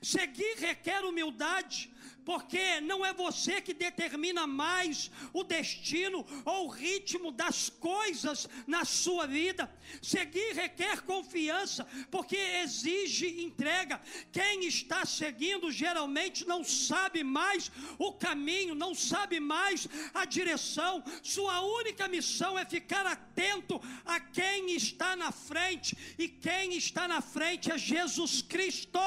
Seguir 0.01 0.57
requer 0.57 1.03
humildade, 1.03 1.90
porque 2.25 2.79
não 2.81 3.05
é 3.05 3.13
você 3.13 3.61
que 3.61 3.73
determina 3.73 4.45
mais 4.45 5.11
o 5.33 5.43
destino 5.43 6.25
ou 6.45 6.65
o 6.65 6.69
ritmo 6.69 7.31
das 7.31 7.69
coisas 7.69 8.47
na 8.67 8.85
sua 8.85 9.25
vida. 9.25 9.71
Seguir 10.01 10.53
requer 10.53 11.01
confiança, 11.01 11.87
porque 12.09 12.35
exige 12.35 13.41
entrega. 13.43 14.01
Quem 14.31 14.65
está 14.65 15.05
seguindo 15.05 15.71
geralmente 15.71 16.47
não 16.47 16.63
sabe 16.63 17.23
mais 17.23 17.71
o 17.97 18.13
caminho, 18.13 18.75
não 18.75 18.93
sabe 18.93 19.39
mais 19.39 19.87
a 20.13 20.25
direção. 20.25 21.03
Sua 21.23 21.61
única 21.61 22.07
missão 22.07 22.57
é 22.57 22.65
ficar 22.65 23.05
atento 23.05 23.81
a 24.05 24.19
quem 24.19 24.71
está 24.75 25.15
na 25.15 25.31
frente, 25.31 25.97
e 26.17 26.27
quem 26.27 26.75
está 26.75 27.07
na 27.07 27.21
frente 27.21 27.71
é 27.71 27.77
Jesus 27.77 28.41
Cristo. 28.41 28.99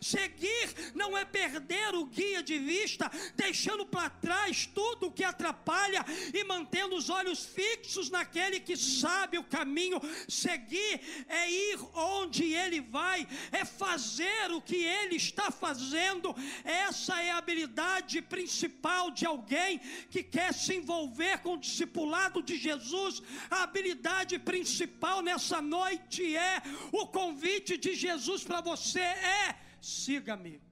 Seguir 0.00 0.92
não 0.94 1.16
é 1.16 1.24
perder 1.24 1.94
o 1.94 2.04
guia 2.04 2.42
de 2.58 2.64
vista, 2.64 3.10
deixando 3.36 3.86
para 3.86 4.10
trás 4.10 4.66
tudo 4.66 5.06
o 5.06 5.12
que 5.12 5.24
atrapalha 5.24 6.04
e 6.34 6.44
mantendo 6.44 6.96
os 6.96 7.08
olhos 7.08 7.44
fixos 7.46 8.10
naquele 8.10 8.60
que 8.60 8.76
sabe 8.76 9.38
o 9.38 9.44
caminho. 9.44 10.00
Seguir 10.28 11.00
é 11.28 11.50
ir 11.50 11.78
onde 11.94 12.52
ele 12.52 12.80
vai, 12.80 13.26
é 13.52 13.64
fazer 13.64 14.50
o 14.50 14.60
que 14.60 14.76
ele 14.76 15.16
está 15.16 15.50
fazendo. 15.50 16.34
Essa 16.64 17.22
é 17.22 17.30
a 17.30 17.38
habilidade 17.38 18.20
principal 18.20 19.10
de 19.10 19.24
alguém 19.24 19.78
que 20.10 20.22
quer 20.22 20.52
se 20.52 20.74
envolver 20.74 21.38
com 21.38 21.54
o 21.54 21.60
discipulado 21.60 22.42
de 22.42 22.56
Jesus. 22.56 23.22
A 23.50 23.62
habilidade 23.62 24.38
principal 24.38 25.22
nessa 25.22 25.62
noite 25.62 26.36
é 26.36 26.62
o 26.92 27.06
convite 27.06 27.76
de 27.76 27.94
Jesus 27.94 28.42
para 28.42 28.60
você 28.60 29.00
é 29.00 29.56
siga-me. 29.80 30.67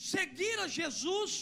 Seguir 0.00 0.58
a 0.60 0.66
Jesus 0.66 1.32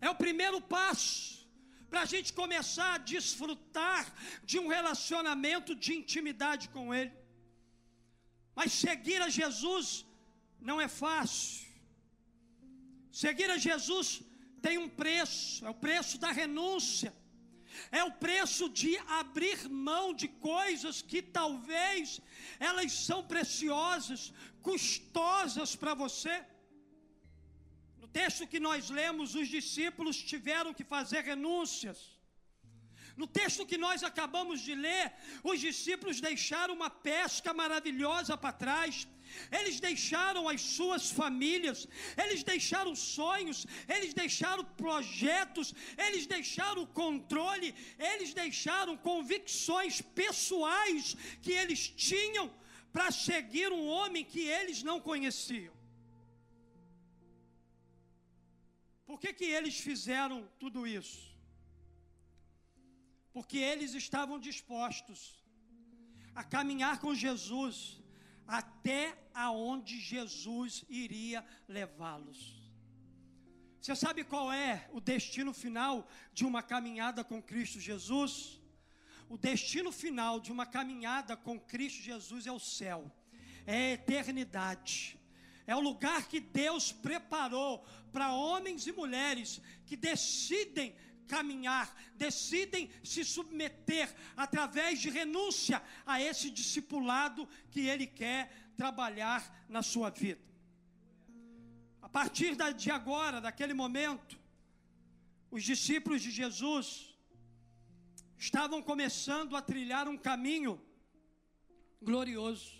é 0.00 0.08
o 0.08 0.14
primeiro 0.14 0.58
passo 0.58 1.46
para 1.90 2.00
a 2.02 2.08
gente 2.12 2.32
começar 2.32 2.94
a 2.94 3.02
desfrutar 3.12 4.02
de 4.42 4.58
um 4.58 4.68
relacionamento 4.68 5.74
de 5.74 5.92
intimidade 6.00 6.70
com 6.74 6.94
Ele. 6.98 7.12
Mas 8.58 8.72
seguir 8.72 9.20
a 9.20 9.28
Jesus 9.28 10.06
não 10.68 10.80
é 10.80 10.88
fácil. 10.88 11.68
Seguir 13.12 13.50
a 13.50 13.58
Jesus 13.58 14.22
tem 14.62 14.78
um 14.78 14.88
preço, 14.88 15.66
é 15.66 15.70
o 15.70 15.80
preço 15.86 16.16
da 16.24 16.30
renúncia, 16.40 17.12
é 17.92 18.02
o 18.02 18.12
preço 18.12 18.66
de 18.70 18.96
abrir 19.20 19.68
mão 19.68 20.14
de 20.14 20.28
coisas 20.52 21.02
que 21.02 21.20
talvez 21.20 22.18
elas 22.58 22.92
são 22.92 23.20
preciosas, 23.34 24.32
custosas 24.62 25.76
para 25.76 25.92
você 25.92 26.36
texto 28.12 28.46
que 28.52 28.60
nós 28.68 28.90
lemos, 28.90 29.34
os 29.34 29.48
discípulos 29.48 30.16
tiveram 30.32 30.74
que 30.78 30.84
fazer 30.94 31.22
renúncias. 31.32 31.98
No 33.20 33.26
texto 33.26 33.66
que 33.70 33.78
nós 33.86 34.02
acabamos 34.02 34.60
de 34.66 34.74
ler, 34.74 35.12
os 35.42 35.60
discípulos 35.60 36.20
deixaram 36.20 36.74
uma 36.74 36.88
pesca 36.88 37.52
maravilhosa 37.52 38.36
para 38.36 38.58
trás. 38.64 39.06
Eles 39.58 39.78
deixaram 39.78 40.48
as 40.48 40.60
suas 40.60 41.10
famílias, 41.10 41.86
eles 42.22 42.42
deixaram 42.42 42.94
sonhos, 42.96 43.58
eles 43.96 44.12
deixaram 44.12 44.64
projetos, 44.64 45.72
eles 46.06 46.26
deixaram 46.26 46.84
controle, 46.86 47.74
eles 48.12 48.32
deixaram 48.34 48.96
convicções 48.96 50.00
pessoais 50.00 51.16
que 51.42 51.52
eles 51.52 51.88
tinham 51.88 52.46
para 52.92 53.10
seguir 53.12 53.70
um 53.70 53.86
homem 53.86 54.24
que 54.24 54.40
eles 54.40 54.82
não 54.82 54.98
conheciam. 55.00 55.79
Por 59.10 59.18
que, 59.18 59.32
que 59.32 59.44
eles 59.44 59.76
fizeram 59.80 60.48
tudo 60.60 60.86
isso? 60.86 61.36
Porque 63.32 63.58
eles 63.58 63.92
estavam 63.92 64.38
dispostos 64.38 65.20
a 66.32 66.44
caminhar 66.44 67.00
com 67.00 67.12
Jesus 67.12 68.00
até 68.46 69.18
aonde 69.34 69.98
Jesus 69.98 70.84
iria 70.88 71.44
levá-los. 71.66 72.40
Você 73.80 73.96
sabe 73.96 74.22
qual 74.22 74.52
é 74.52 74.88
o 74.92 75.00
destino 75.00 75.52
final 75.52 76.08
de 76.32 76.44
uma 76.44 76.62
caminhada 76.62 77.24
com 77.24 77.42
Cristo 77.42 77.80
Jesus? 77.80 78.60
O 79.28 79.36
destino 79.36 79.90
final 79.90 80.38
de 80.38 80.52
uma 80.52 80.66
caminhada 80.66 81.36
com 81.36 81.58
Cristo 81.58 82.00
Jesus 82.00 82.46
é 82.46 82.52
o 82.52 82.60
céu, 82.60 83.10
é 83.66 83.74
a 83.74 83.92
eternidade. 83.94 85.19
É 85.70 85.76
o 85.76 85.86
lugar 85.90 86.26
que 86.26 86.40
Deus 86.40 86.90
preparou 86.90 87.86
para 88.14 88.32
homens 88.32 88.88
e 88.88 88.92
mulheres 88.92 89.60
que 89.86 89.96
decidem 89.96 90.96
caminhar, 91.28 91.86
decidem 92.16 92.90
se 93.04 93.24
submeter 93.24 94.12
através 94.36 95.00
de 95.00 95.08
renúncia 95.08 95.80
a 96.04 96.20
esse 96.20 96.50
discipulado 96.50 97.48
que 97.70 97.82
Ele 97.86 98.04
quer 98.04 98.42
trabalhar 98.76 99.64
na 99.68 99.80
sua 99.80 100.10
vida. 100.10 100.42
A 102.02 102.08
partir 102.08 102.56
de 102.76 102.90
agora, 102.90 103.40
daquele 103.40 103.72
momento, 103.72 104.36
os 105.52 105.62
discípulos 105.62 106.20
de 106.20 106.32
Jesus 106.32 107.16
estavam 108.36 108.82
começando 108.82 109.54
a 109.54 109.62
trilhar 109.62 110.08
um 110.08 110.18
caminho 110.18 110.82
glorioso. 112.02 112.79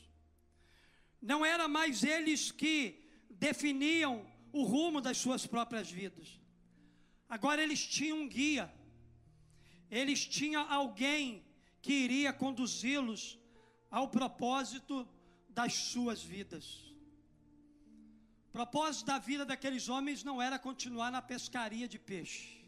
Não 1.20 1.44
era 1.44 1.68
mais 1.68 2.02
eles 2.02 2.50
que 2.50 3.02
definiam 3.30 4.26
o 4.52 4.62
rumo 4.62 5.00
das 5.00 5.18
suas 5.18 5.46
próprias 5.46 5.90
vidas. 5.90 6.40
Agora 7.28 7.62
eles 7.62 7.87
tinham 7.87 8.20
um 8.22 8.28
guia. 8.28 8.72
Eles 9.90 10.26
tinham 10.26 10.70
alguém 10.70 11.44
que 11.83 11.92
iria 11.92 12.33
conduzi-los 12.33 13.38
ao 13.90 14.09
propósito 14.09 15.09
das 15.48 15.74
suas 15.74 16.22
vidas. 16.22 16.90
O 18.48 18.52
propósito 18.52 19.06
da 19.06 19.18
vida 19.18 19.44
daqueles 19.44 19.88
homens 19.88 20.24
não 20.24 20.40
era 20.42 20.59
continuar 20.59 21.11
na 21.11 21.22
pescaria 21.22 21.87
de 21.87 21.98
peixe. 21.98 22.64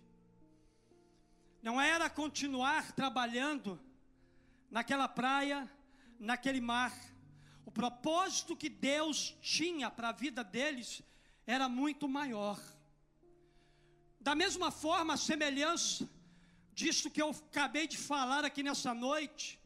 Não 1.63 1.81
era 1.81 2.09
continuar 2.09 2.93
trabalhando 2.93 3.81
naquela 4.71 5.09
praia, 5.09 5.71
naquele 6.19 6.61
mar. 6.61 6.93
O 7.65 7.71
propósito 7.71 8.57
que 8.57 8.69
Deus 8.69 9.37
tinha 9.41 9.91
para 9.91 10.09
a 10.11 10.19
vida 10.25 10.43
deles 10.43 11.03
era 11.47 11.69
muito 11.69 12.09
maior. 12.09 12.61
Da 14.21 14.35
mesma 14.35 14.71
forma, 14.71 15.15
a 15.15 15.17
semelhança 15.17 16.09
disso 16.75 17.11
que 17.11 17.23
eu 17.23 17.31
acabei 17.31 17.87
de 17.87 17.99
falar 17.99 18.45
aqui 18.45 18.63
nessa 18.63 18.93
noite, 18.95 19.61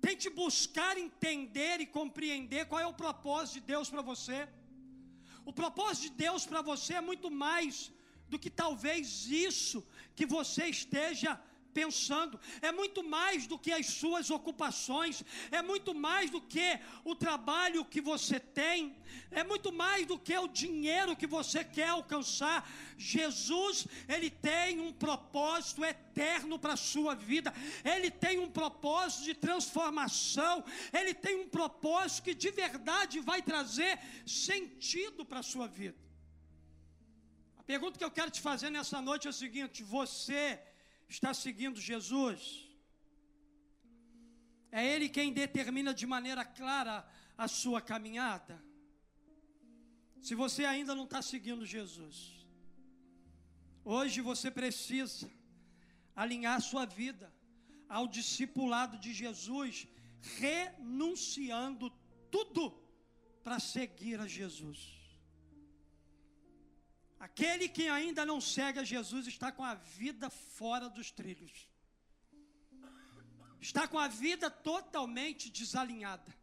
tente 0.00 0.28
buscar 0.28 0.96
entender 0.96 1.80
e 1.80 1.86
compreender 1.86 2.66
qual 2.66 2.80
é 2.80 2.86
o 2.86 3.00
propósito 3.04 3.54
de 3.54 3.66
Deus 3.72 3.88
para 3.90 4.02
você. 4.02 4.48
O 5.44 5.52
propósito 5.52 6.04
de 6.04 6.10
Deus 6.24 6.44
para 6.44 6.62
você 6.62 6.94
é 6.94 7.00
muito 7.00 7.30
mais 7.30 7.92
do 8.28 8.38
que 8.38 8.50
talvez 8.50 9.26
isso 9.26 9.86
que 10.14 10.26
você 10.26 10.66
esteja 10.66 11.40
pensando, 11.78 12.40
é 12.68 12.72
muito 12.80 13.00
mais 13.16 13.46
do 13.46 13.56
que 13.64 13.72
as 13.78 13.86
suas 14.00 14.30
ocupações, 14.38 15.16
é 15.50 15.60
muito 15.70 15.90
mais 16.06 16.30
do 16.34 16.40
que 16.54 16.68
o 17.04 17.14
trabalho 17.14 17.84
que 17.84 18.00
você 18.00 18.38
tem, 18.60 18.78
é 19.30 19.42
muito 19.44 19.70
mais 19.70 20.06
do 20.10 20.16
que 20.26 20.36
o 20.44 20.48
dinheiro 20.62 21.18
que 21.20 21.26
você 21.26 21.60
quer 21.76 21.90
alcançar. 21.90 22.58
Jesus, 22.96 23.86
ele 24.14 24.30
tem 24.30 24.80
um 24.86 24.92
propósito 25.06 25.84
eterno 25.84 26.58
para 26.58 26.72
a 26.78 26.82
sua 26.92 27.14
vida, 27.14 27.52
ele 27.94 28.10
tem 28.10 28.38
um 28.38 28.50
propósito 28.60 29.24
de 29.24 29.34
transformação, 29.46 30.54
ele 30.98 31.12
tem 31.26 31.36
um 31.42 31.48
propósito 31.58 32.24
que 32.26 32.34
de 32.46 32.50
verdade 32.64 33.20
vai 33.20 33.42
trazer 33.42 33.98
sentido 34.24 35.26
para 35.26 35.40
a 35.40 35.50
sua 35.52 35.68
vida. 35.80 35.98
A 37.58 37.62
pergunta 37.72 37.98
que 37.98 38.06
eu 38.08 38.16
quero 38.18 38.30
te 38.30 38.40
fazer 38.48 38.70
nessa 38.70 38.98
noite 39.08 39.26
é 39.26 39.30
o 39.34 39.40
seguinte: 39.44 39.82
você 39.98 40.42
está 41.08 41.32
seguindo 41.32 41.80
Jesus, 41.80 42.68
é 44.70 44.84
Ele 44.84 45.08
quem 45.08 45.32
determina 45.32 45.94
de 45.94 46.06
maneira 46.06 46.44
clara 46.44 47.06
a 47.36 47.48
sua 47.48 47.80
caminhada. 47.80 48.62
Se 50.20 50.34
você 50.34 50.64
ainda 50.64 50.94
não 50.94 51.04
está 51.04 51.22
seguindo 51.22 51.64
Jesus, 51.64 52.46
hoje 53.84 54.20
você 54.20 54.50
precisa 54.50 55.30
alinhar 56.14 56.60
sua 56.60 56.84
vida 56.84 57.32
ao 57.88 58.08
discipulado 58.08 58.98
de 58.98 59.12
Jesus, 59.12 59.86
renunciando 60.38 61.90
tudo 62.30 62.70
para 63.44 63.60
seguir 63.60 64.20
a 64.20 64.26
Jesus. 64.26 65.05
Aquele 67.18 67.68
que 67.68 67.88
ainda 67.88 68.26
não 68.26 68.40
segue 68.40 68.78
a 68.78 68.84
Jesus 68.84 69.26
está 69.26 69.50
com 69.50 69.64
a 69.64 69.74
vida 69.74 70.28
fora 70.28 70.88
dos 70.88 71.10
trilhos. 71.10 71.68
Está 73.60 73.88
com 73.88 73.98
a 73.98 74.06
vida 74.06 74.50
totalmente 74.50 75.50
desalinhada. 75.50 76.34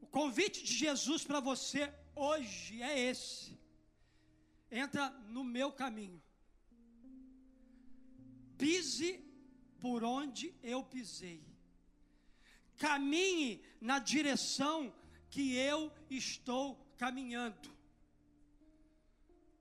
O 0.00 0.06
convite 0.06 0.62
de 0.62 0.72
Jesus 0.72 1.24
para 1.24 1.40
você 1.40 1.92
hoje 2.14 2.80
é 2.80 2.98
esse. 3.10 3.58
Entra 4.70 5.10
no 5.28 5.42
meu 5.42 5.72
caminho. 5.72 6.22
Pise 8.56 9.20
por 9.80 10.04
onde 10.04 10.54
eu 10.62 10.84
pisei. 10.84 11.44
Caminhe 12.76 13.62
na 13.80 13.98
direção 13.98 14.94
que 15.28 15.56
eu 15.56 15.92
estou 16.08 16.76
caminhando. 16.96 17.73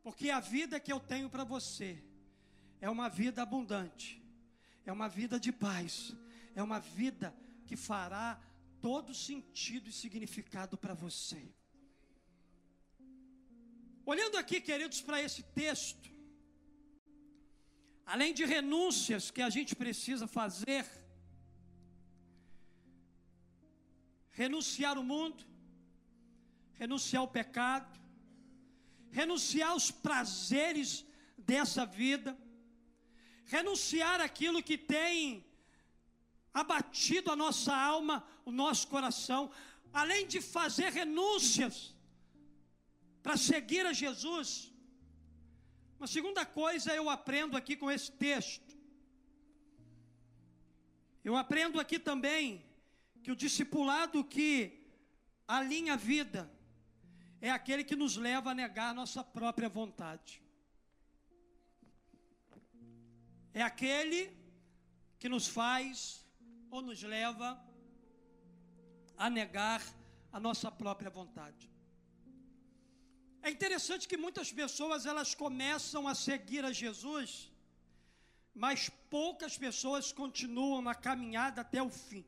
Porque 0.03 0.29
a 0.29 0.39
vida 0.39 0.79
que 0.79 0.91
eu 0.91 0.99
tenho 0.99 1.29
para 1.29 1.45
você 1.45 2.03
é 2.81 2.89
uma 2.89 3.07
vida 3.07 3.41
abundante, 3.41 4.21
é 4.85 4.91
uma 4.91 5.07
vida 5.07 5.39
de 5.39 5.51
paz, 5.51 6.13
é 6.53 6.61
uma 6.61 6.79
vida 6.79 7.33
que 7.65 7.77
fará 7.77 8.39
todo 8.81 9.13
sentido 9.13 9.87
e 9.89 9.93
significado 9.93 10.77
para 10.77 10.93
você. 10.93 11.41
Olhando 14.05 14.37
aqui, 14.37 14.59
queridos, 14.59 14.99
para 15.01 15.21
esse 15.21 15.41
texto, 15.41 16.09
além 18.05 18.33
de 18.33 18.43
renúncias 18.43 19.31
que 19.31 19.41
a 19.41 19.49
gente 19.49 19.73
precisa 19.73 20.27
fazer, 20.27 20.85
renunciar 24.31 24.97
o 24.97 25.03
mundo, 25.03 25.45
renunciar 26.73 27.21
ao 27.21 27.29
pecado, 27.29 28.02
renunciar 29.19 29.69
aos 29.71 29.91
prazeres 29.91 31.05
dessa 31.37 31.85
vida, 31.85 32.37
renunciar 33.45 34.19
aquilo 34.19 34.65
que 34.69 34.77
tem 34.77 35.45
abatido 36.61 37.31
a 37.31 37.35
nossa 37.35 37.75
alma, 37.75 38.25
o 38.43 38.51
nosso 38.51 38.87
coração, 38.87 39.51
além 40.01 40.25
de 40.27 40.41
fazer 40.41 40.89
renúncias 40.91 41.95
para 43.21 43.37
seguir 43.37 43.85
a 43.85 43.93
Jesus. 43.93 44.71
Uma 45.99 46.07
segunda 46.07 46.43
coisa 46.45 46.93
eu 46.93 47.07
aprendo 47.09 47.55
aqui 47.55 47.75
com 47.75 47.89
esse 47.89 48.11
texto. 48.11 48.71
Eu 51.23 51.35
aprendo 51.37 51.79
aqui 51.79 51.97
também 51.99 52.65
que 53.21 53.31
o 53.31 53.35
discipulado 53.35 54.23
que 54.23 54.49
alinha 55.47 55.93
a 55.93 56.01
vida 56.13 56.51
é 57.47 57.49
aquele 57.51 57.83
que 57.83 57.95
nos 58.01 58.15
leva 58.15 58.51
a 58.51 58.55
negar 58.55 58.95
nossa 58.99 59.21
própria 59.21 59.67
vontade. 59.67 60.41
É 63.53 63.61
aquele 63.61 64.21
que 65.19 65.27
nos 65.33 65.45
faz 65.57 66.25
ou 66.71 66.81
nos 66.81 67.03
leva 67.15 67.49
a 69.17 69.29
negar 69.29 69.81
a 70.31 70.39
nossa 70.39 70.71
própria 70.71 71.09
vontade. 71.19 71.69
É 73.41 73.49
interessante 73.55 74.07
que 74.07 74.23
muitas 74.25 74.49
pessoas 74.61 75.05
elas 75.05 75.35
começam 75.35 76.07
a 76.07 76.15
seguir 76.15 76.63
a 76.63 76.71
Jesus, 76.71 77.51
mas 78.55 78.87
poucas 79.17 79.57
pessoas 79.57 80.13
continuam 80.13 80.81
na 80.81 80.95
caminhada 80.95 81.59
até 81.59 81.83
o 81.83 81.89
fim. 81.89 82.25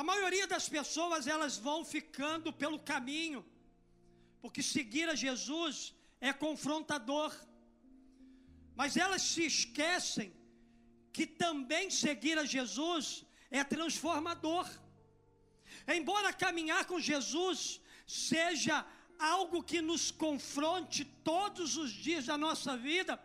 A 0.00 0.02
maioria 0.04 0.46
das 0.46 0.68
pessoas 0.68 1.26
elas 1.26 1.56
vão 1.56 1.82
ficando 1.82 2.52
pelo 2.52 2.78
caminho, 2.78 3.40
porque 4.42 4.62
seguir 4.62 5.08
a 5.08 5.14
Jesus 5.14 5.94
é 6.20 6.34
confrontador. 6.34 7.34
Mas 8.74 8.98
elas 8.98 9.22
se 9.22 9.46
esquecem 9.46 10.30
que 11.14 11.26
também 11.26 11.88
seguir 11.88 12.36
a 12.38 12.44
Jesus 12.44 13.24
é 13.50 13.64
transformador. 13.64 14.68
Embora 15.88 16.30
caminhar 16.44 16.84
com 16.84 17.00
Jesus 17.00 17.80
seja 18.06 18.84
algo 19.18 19.62
que 19.62 19.80
nos 19.80 20.10
confronte 20.10 21.06
todos 21.32 21.78
os 21.78 21.90
dias 21.90 22.26
da 22.26 22.36
nossa 22.36 22.76
vida, 22.76 23.18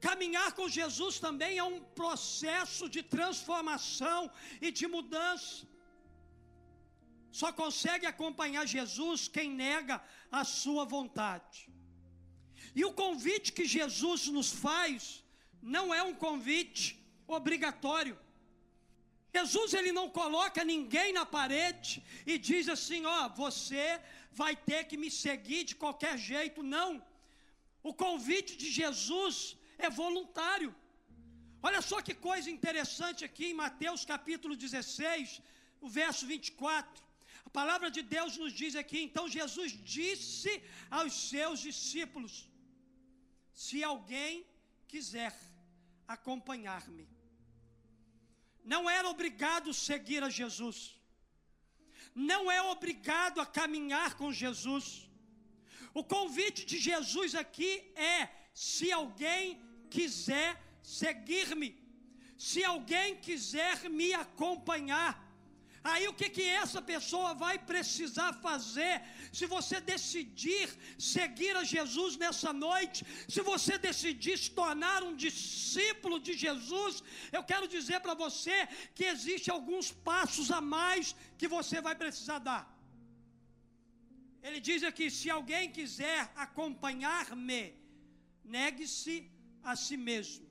caminhar 0.00 0.52
com 0.52 0.68
Jesus 0.68 1.18
também 1.18 1.58
é 1.58 1.64
um 1.64 1.80
processo 1.80 2.88
de 2.88 3.02
transformação 3.02 4.30
e 4.60 4.70
de 4.70 4.86
mudança. 4.86 5.73
Só 7.38 7.48
consegue 7.60 8.06
acompanhar 8.06 8.64
Jesus 8.74 9.20
quem 9.36 9.48
nega 9.62 9.96
a 10.40 10.42
sua 10.60 10.84
vontade. 10.96 11.58
E 12.78 12.82
o 12.88 12.92
convite 13.00 13.54
que 13.56 13.64
Jesus 13.76 14.20
nos 14.36 14.50
faz 14.66 15.00
não 15.76 15.86
é 15.98 16.00
um 16.10 16.14
convite 16.26 16.84
obrigatório. 17.36 18.16
Jesus 19.36 19.74
ele 19.78 19.90
não 19.98 20.08
coloca 20.20 20.68
ninguém 20.72 21.10
na 21.18 21.26
parede 21.38 21.92
e 22.24 22.38
diz 22.50 22.68
assim, 22.76 23.04
ó, 23.18 23.20
você 23.44 23.86
vai 24.40 24.54
ter 24.54 24.82
que 24.88 25.00
me 25.04 25.10
seguir 25.10 25.62
de 25.70 25.74
qualquer 25.82 26.16
jeito, 26.16 26.62
não. 26.76 26.90
O 27.82 27.92
convite 28.04 28.52
de 28.62 28.70
Jesus 28.80 29.34
é 29.76 29.90
voluntário. 29.90 30.72
Olha 31.60 31.82
só 31.90 31.98
que 32.00 32.14
coisa 32.28 32.48
interessante 32.58 33.24
aqui 33.28 33.46
em 33.48 33.60
Mateus 33.64 34.04
capítulo 34.04 34.54
16, 34.54 35.42
o 35.80 35.88
verso 35.88 36.24
24 36.34 37.03
palavra 37.58 37.88
de 37.96 38.02
Deus 38.14 38.36
nos 38.42 38.52
diz 38.60 38.74
aqui, 38.82 39.00
então 39.06 39.32
Jesus 39.38 39.70
disse 39.96 40.52
aos 40.98 41.12
seus 41.30 41.60
discípulos: 41.66 42.34
se 43.64 43.78
alguém 43.90 44.32
quiser 44.92 45.32
acompanhar-me. 46.16 47.06
Não 48.72 48.82
era 48.96 49.08
obrigado 49.14 49.78
seguir 49.88 50.22
a 50.24 50.30
Jesus. 50.40 50.78
Não 52.32 52.42
é 52.50 52.60
obrigado 52.74 53.40
a 53.40 53.46
caminhar 53.46 54.10
com 54.20 54.32
Jesus. 54.44 54.86
O 56.00 56.02
convite 56.16 56.64
de 56.70 56.78
Jesus 56.90 57.34
aqui 57.44 57.72
é: 58.14 58.28
se 58.52 58.90
alguém 59.00 59.60
quiser 59.96 60.50
seguir-me, 60.82 61.70
se 62.36 62.64
alguém 62.64 63.16
quiser 63.26 63.88
me 63.98 64.12
acompanhar, 64.24 65.12
Aí 65.92 66.04
o 66.10 66.14
que, 66.18 66.28
que 66.36 66.44
essa 66.62 66.80
pessoa 66.90 67.30
vai 67.42 67.56
precisar 67.70 68.30
fazer? 68.46 68.94
Se 69.38 69.44
você 69.54 69.76
decidir 69.92 70.66
seguir 71.14 71.54
a 71.60 71.64
Jesus 71.72 72.16
nessa 72.22 72.52
noite, 72.66 73.00
se 73.34 73.42
você 73.50 73.76
decidir 73.88 74.36
se 74.44 74.50
tornar 74.60 75.02
um 75.08 75.14
discípulo 75.24 76.18
de 76.26 76.34
Jesus, 76.44 77.02
eu 77.30 77.42
quero 77.50 77.68
dizer 77.76 78.00
para 78.04 78.14
você 78.14 78.56
que 78.94 79.04
existe 79.14 79.50
alguns 79.56 79.90
passos 80.10 80.50
a 80.58 80.60
mais 80.76 81.14
que 81.36 81.46
você 81.56 81.82
vai 81.88 81.94
precisar 82.04 82.38
dar. 82.50 82.64
Ele 84.46 84.60
diz 84.68 84.82
aqui: 84.90 85.10
se 85.18 85.28
alguém 85.36 85.70
quiser 85.78 86.32
acompanhar-me, 86.46 87.62
negue-se 88.56 89.16
a 89.62 89.76
si 89.84 89.98
mesmo, 90.08 90.48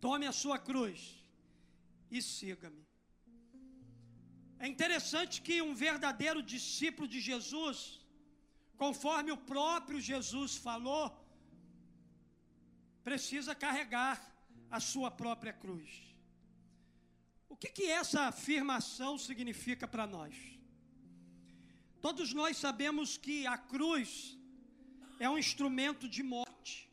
tome 0.00 0.26
a 0.26 0.34
sua 0.42 0.58
cruz 0.70 0.98
e 2.10 2.22
siga-me. 2.22 2.83
É 4.58 4.66
interessante 4.66 5.42
que 5.42 5.60
um 5.60 5.74
verdadeiro 5.74 6.42
discípulo 6.42 7.06
de 7.08 7.20
Jesus, 7.20 8.00
conforme 8.76 9.30
o 9.32 9.36
próprio 9.36 10.00
Jesus 10.00 10.56
falou, 10.56 11.06
precisa 13.02 13.54
carregar 13.54 14.16
a 14.70 14.80
sua 14.80 15.10
própria 15.10 15.52
cruz. 15.52 15.90
O 17.48 17.56
que, 17.56 17.68
que 17.68 17.86
essa 17.86 18.22
afirmação 18.22 19.16
significa 19.16 19.86
para 19.86 20.06
nós? 20.06 20.34
Todos 22.00 22.32
nós 22.32 22.56
sabemos 22.56 23.16
que 23.16 23.46
a 23.46 23.56
cruz 23.56 24.36
é 25.18 25.28
um 25.28 25.38
instrumento 25.38 26.08
de 26.08 26.22
morte. 26.22 26.90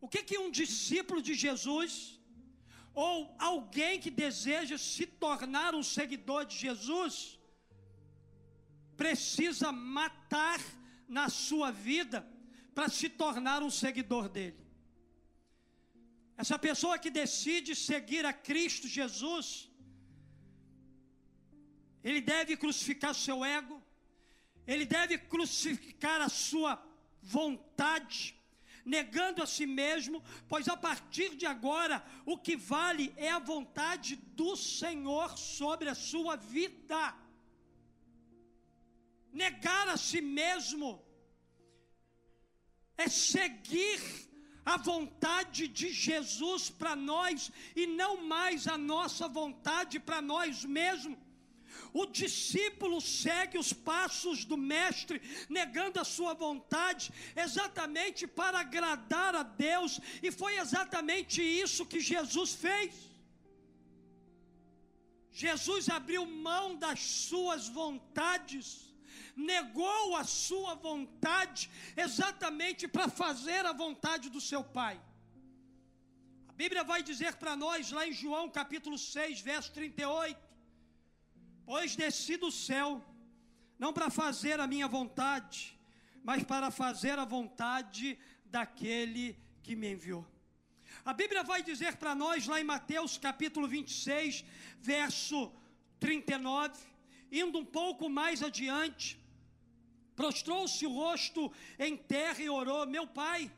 O 0.00 0.08
que, 0.08 0.22
que 0.22 0.38
um 0.38 0.50
discípulo 0.50 1.22
de 1.22 1.34
Jesus 1.34 2.20
ou 2.94 3.34
alguém 3.38 4.00
que 4.00 4.10
deseja 4.10 4.76
se 4.76 5.06
tornar 5.06 5.74
um 5.74 5.82
seguidor 5.82 6.44
de 6.44 6.56
Jesus, 6.56 7.38
precisa 8.96 9.72
matar 9.72 10.60
na 11.08 11.28
sua 11.28 11.70
vida 11.70 12.26
para 12.74 12.88
se 12.88 13.08
tornar 13.08 13.62
um 13.62 13.70
seguidor 13.70 14.28
dele. 14.28 14.60
Essa 16.36 16.58
pessoa 16.58 16.98
que 16.98 17.10
decide 17.10 17.74
seguir 17.74 18.24
a 18.26 18.32
Cristo 18.32 18.88
Jesus, 18.88 19.70
ele 22.02 22.20
deve 22.20 22.56
crucificar 22.56 23.14
seu 23.14 23.44
ego, 23.44 23.82
ele 24.66 24.84
deve 24.84 25.18
crucificar 25.18 26.20
a 26.20 26.28
sua 26.28 26.82
vontade, 27.20 28.34
negando 28.84 29.42
a 29.42 29.46
si 29.46 29.66
mesmo, 29.66 30.22
pois 30.48 30.68
a 30.68 30.76
partir 30.76 31.36
de 31.36 31.46
agora 31.46 32.04
o 32.24 32.36
que 32.36 32.56
vale 32.56 33.12
é 33.16 33.30
a 33.30 33.38
vontade 33.38 34.16
do 34.16 34.56
Senhor 34.56 35.36
sobre 35.38 35.88
a 35.88 35.94
sua 35.94 36.36
vida. 36.36 37.14
Negar 39.32 39.88
a 39.88 39.96
si 39.96 40.20
mesmo 40.20 41.02
é 42.96 43.08
seguir 43.08 44.00
a 44.64 44.76
vontade 44.76 45.66
de 45.66 45.92
Jesus 45.92 46.70
para 46.70 46.94
nós 46.94 47.50
e 47.74 47.86
não 47.86 48.24
mais 48.24 48.68
a 48.68 48.78
nossa 48.78 49.26
vontade 49.26 49.98
para 49.98 50.22
nós 50.22 50.64
mesmos. 50.64 51.18
O 51.92 52.06
discípulo 52.06 53.00
segue 53.00 53.58
os 53.58 53.72
passos 53.72 54.44
do 54.44 54.56
Mestre, 54.56 55.20
negando 55.48 56.00
a 56.00 56.04
sua 56.04 56.32
vontade, 56.32 57.12
exatamente 57.36 58.26
para 58.26 58.60
agradar 58.60 59.34
a 59.34 59.42
Deus, 59.42 60.00
e 60.22 60.30
foi 60.30 60.58
exatamente 60.58 61.42
isso 61.42 61.84
que 61.84 62.00
Jesus 62.00 62.54
fez. 62.54 63.12
Jesus 65.30 65.88
abriu 65.88 66.24
mão 66.26 66.76
das 66.76 67.00
suas 67.00 67.68
vontades, 67.68 68.66
negou 69.36 70.16
a 70.16 70.24
sua 70.24 70.74
vontade, 70.74 71.70
exatamente 71.96 72.86
para 72.86 73.08
fazer 73.08 73.64
a 73.66 73.72
vontade 73.72 74.28
do 74.30 74.40
seu 74.40 74.62
Pai. 74.62 75.00
A 76.48 76.52
Bíblia 76.52 76.84
vai 76.84 77.02
dizer 77.02 77.36
para 77.36 77.54
nós, 77.56 77.90
lá 77.90 78.06
em 78.06 78.12
João 78.12 78.48
capítulo 78.48 78.98
6, 78.98 79.40
verso 79.40 79.72
38, 79.72 80.51
Pois 81.72 81.96
desci 81.96 82.36
do 82.36 82.50
céu, 82.50 83.02
não 83.78 83.94
para 83.94 84.10
fazer 84.10 84.60
a 84.60 84.66
minha 84.66 84.86
vontade, 84.86 85.74
mas 86.22 86.44
para 86.44 86.70
fazer 86.70 87.18
a 87.18 87.24
vontade 87.24 88.18
daquele 88.44 89.38
que 89.62 89.74
me 89.74 89.90
enviou. 89.94 90.22
A 91.02 91.14
Bíblia 91.14 91.42
vai 91.42 91.62
dizer 91.62 91.96
para 91.96 92.14
nós, 92.14 92.46
lá 92.46 92.60
em 92.60 92.64
Mateus 92.64 93.16
capítulo 93.16 93.66
26, 93.66 94.44
verso 94.80 95.50
39, 95.98 96.78
indo 97.40 97.58
um 97.58 97.64
pouco 97.64 98.06
mais 98.06 98.42
adiante, 98.42 99.18
prostrou-se 100.14 100.84
o 100.84 100.92
rosto 100.92 101.50
em 101.78 101.96
terra 101.96 102.42
e 102.42 102.50
orou: 102.50 102.86
Meu 102.86 103.06
pai, 103.06 103.50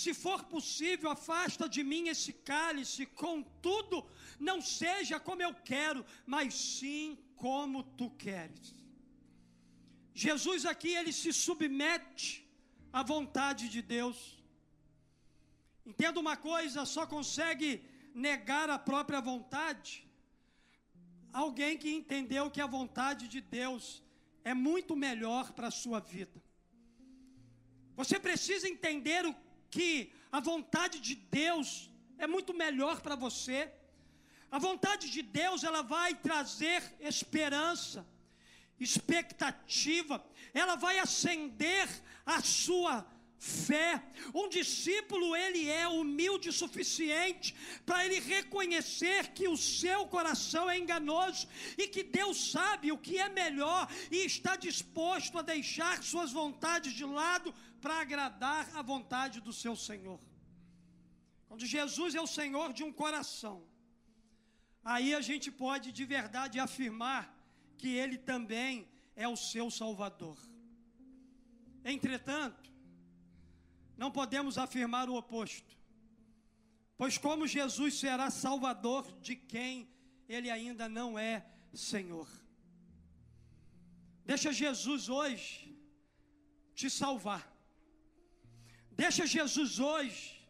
se 0.00 0.12
for 0.14 0.44
possível, 0.44 1.10
afasta 1.10 1.68
de 1.68 1.82
mim 1.84 2.08
esse 2.08 2.32
cálice, 2.32 3.06
contudo, 3.24 3.96
não 4.48 4.60
seja 4.60 5.18
como 5.20 5.42
eu 5.42 5.54
quero, 5.54 6.04
mas 6.26 6.54
sim 6.54 7.18
como 7.36 7.82
tu 7.82 8.08
queres. 8.10 8.74
Jesus 10.14 10.64
aqui 10.72 10.90
ele 11.00 11.12
se 11.12 11.32
submete 11.32 12.46
à 12.92 13.02
vontade 13.02 13.68
de 13.68 13.82
Deus. 13.82 14.18
Entenda 15.84 16.20
uma 16.20 16.36
coisa, 16.36 16.84
só 16.84 17.06
consegue 17.06 17.82
negar 18.14 18.68
a 18.70 18.78
própria 18.78 19.20
vontade 19.20 20.06
alguém 21.32 21.78
que 21.78 21.90
entendeu 21.90 22.50
que 22.50 22.60
a 22.60 22.66
vontade 22.66 23.26
de 23.26 23.40
Deus 23.40 24.02
é 24.44 24.52
muito 24.52 24.94
melhor 24.94 25.52
para 25.52 25.68
a 25.68 25.70
sua 25.70 25.98
vida. 25.98 26.42
Você 27.96 28.18
precisa 28.18 28.68
entender 28.68 29.24
o 29.24 29.34
que 29.72 30.12
a 30.30 30.38
vontade 30.38 31.00
de 31.00 31.14
Deus 31.14 31.90
é 32.18 32.26
muito 32.26 32.52
melhor 32.64 33.00
para 33.00 33.16
você. 33.16 33.58
A 34.50 34.58
vontade 34.58 35.10
de 35.10 35.22
Deus, 35.22 35.64
ela 35.64 35.82
vai 35.82 36.14
trazer 36.14 36.80
esperança, 37.00 38.06
expectativa, 38.78 40.24
ela 40.52 40.76
vai 40.76 40.98
acender 40.98 41.88
a 42.24 42.38
sua 42.42 42.94
fé. 43.38 44.00
Um 44.34 44.48
discípulo, 44.48 45.34
ele 45.34 45.62
é 45.68 45.88
humilde 45.88 46.50
o 46.50 46.52
suficiente 46.52 47.56
para 47.86 48.04
ele 48.04 48.20
reconhecer 48.20 49.32
que 49.32 49.48
o 49.48 49.56
seu 49.56 50.06
coração 50.06 50.70
é 50.70 50.78
enganoso 50.78 51.48
e 51.78 51.88
que 51.88 52.04
Deus 52.04 52.50
sabe 52.52 52.92
o 52.92 52.98
que 52.98 53.18
é 53.18 53.28
melhor 53.28 53.88
e 54.10 54.18
está 54.32 54.54
disposto 54.54 55.38
a 55.38 55.42
deixar 55.42 56.02
suas 56.02 56.30
vontades 56.30 56.92
de 56.92 57.04
lado 57.04 57.52
para 57.82 58.00
agradar 58.00 58.64
a 58.78 58.82
vontade 58.82 59.40
do 59.40 59.52
seu 59.52 59.74
Senhor. 59.74 60.20
Quando 61.48 61.66
Jesus 61.66 62.14
é 62.14 62.20
o 62.20 62.32
Senhor 62.38 62.72
de 62.72 62.84
um 62.84 62.92
coração, 62.92 63.56
aí 64.84 65.14
a 65.14 65.20
gente 65.20 65.50
pode 65.50 65.90
de 65.92 66.04
verdade 66.04 66.58
afirmar 66.60 67.22
que 67.76 67.88
Ele 67.88 68.16
também 68.16 68.88
é 69.16 69.26
o 69.26 69.36
seu 69.36 69.70
Salvador. 69.70 70.38
Entretanto, 71.84 72.72
não 73.96 74.10
podemos 74.10 74.56
afirmar 74.56 75.10
o 75.10 75.16
oposto, 75.16 75.76
pois 76.96 77.18
como 77.18 77.46
Jesus 77.46 77.98
será 77.98 78.30
Salvador 78.30 79.04
de 79.20 79.34
quem 79.34 79.88
Ele 80.28 80.50
ainda 80.50 80.88
não 80.88 81.18
é 81.18 81.44
Senhor? 81.74 82.28
Deixa 84.24 84.52
Jesus 84.52 85.08
hoje 85.08 85.76
te 86.74 86.88
salvar. 86.88 87.51
Deixa 88.96 89.26
Jesus 89.26 89.78
hoje 89.78 90.40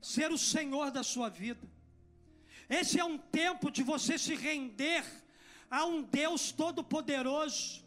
ser 0.00 0.30
o 0.30 0.38
Senhor 0.38 0.90
da 0.90 1.02
sua 1.02 1.28
vida. 1.28 1.66
Esse 2.68 2.98
é 2.98 3.04
um 3.04 3.16
tempo 3.16 3.70
de 3.70 3.82
você 3.82 4.18
se 4.18 4.34
render 4.34 5.04
a 5.70 5.84
um 5.84 6.02
Deus 6.02 6.52
todo-poderoso. 6.52 7.85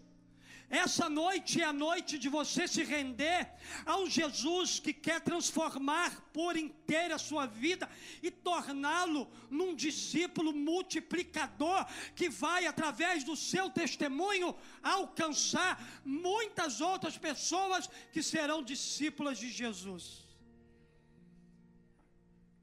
Essa 0.69 1.09
noite 1.09 1.61
é 1.61 1.65
a 1.65 1.73
noite 1.73 2.19
de 2.19 2.29
você 2.29 2.67
se 2.67 2.83
render 2.83 3.51
a 3.85 3.97
um 3.97 4.07
Jesus 4.07 4.79
que 4.79 4.93
quer 4.93 5.19
transformar 5.19 6.21
por 6.31 6.55
inteira 6.55 7.15
a 7.15 7.17
sua 7.17 7.47
vida 7.47 7.89
e 8.21 8.29
torná-lo 8.29 9.27
num 9.49 9.75
discípulo 9.75 10.53
multiplicador 10.53 11.85
que 12.15 12.29
vai, 12.29 12.67
através 12.67 13.23
do 13.23 13.35
seu 13.35 13.71
testemunho, 13.71 14.55
alcançar 14.83 15.83
muitas 16.05 16.81
outras 16.81 17.17
pessoas 17.17 17.89
que 18.13 18.21
serão 18.21 18.61
discípulas 18.61 19.39
de 19.39 19.49
Jesus. 19.49 20.29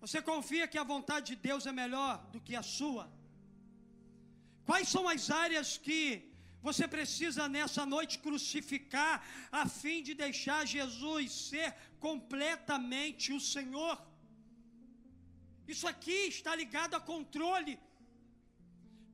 Você 0.00 0.22
confia 0.22 0.68
que 0.68 0.78
a 0.78 0.84
vontade 0.84 1.34
de 1.34 1.36
Deus 1.36 1.66
é 1.66 1.72
melhor 1.72 2.24
do 2.30 2.40
que 2.40 2.54
a 2.54 2.62
sua? 2.62 3.10
Quais 4.64 4.88
são 4.88 5.08
as 5.08 5.28
áreas 5.28 5.76
que 5.76 6.25
você 6.68 6.84
precisa 6.94 7.42
nessa 7.54 7.82
noite 7.94 8.14
crucificar 8.26 9.14
a 9.60 9.64
fim 9.80 9.98
de 10.06 10.12
deixar 10.24 10.60
Jesus 10.76 11.26
ser 11.48 11.68
completamente 12.06 13.26
o 13.38 13.40
Senhor? 13.54 13.96
Isso 15.72 15.86
aqui 15.92 16.18
está 16.34 16.52
ligado 16.62 16.94
a 16.96 17.06
controle. 17.12 17.74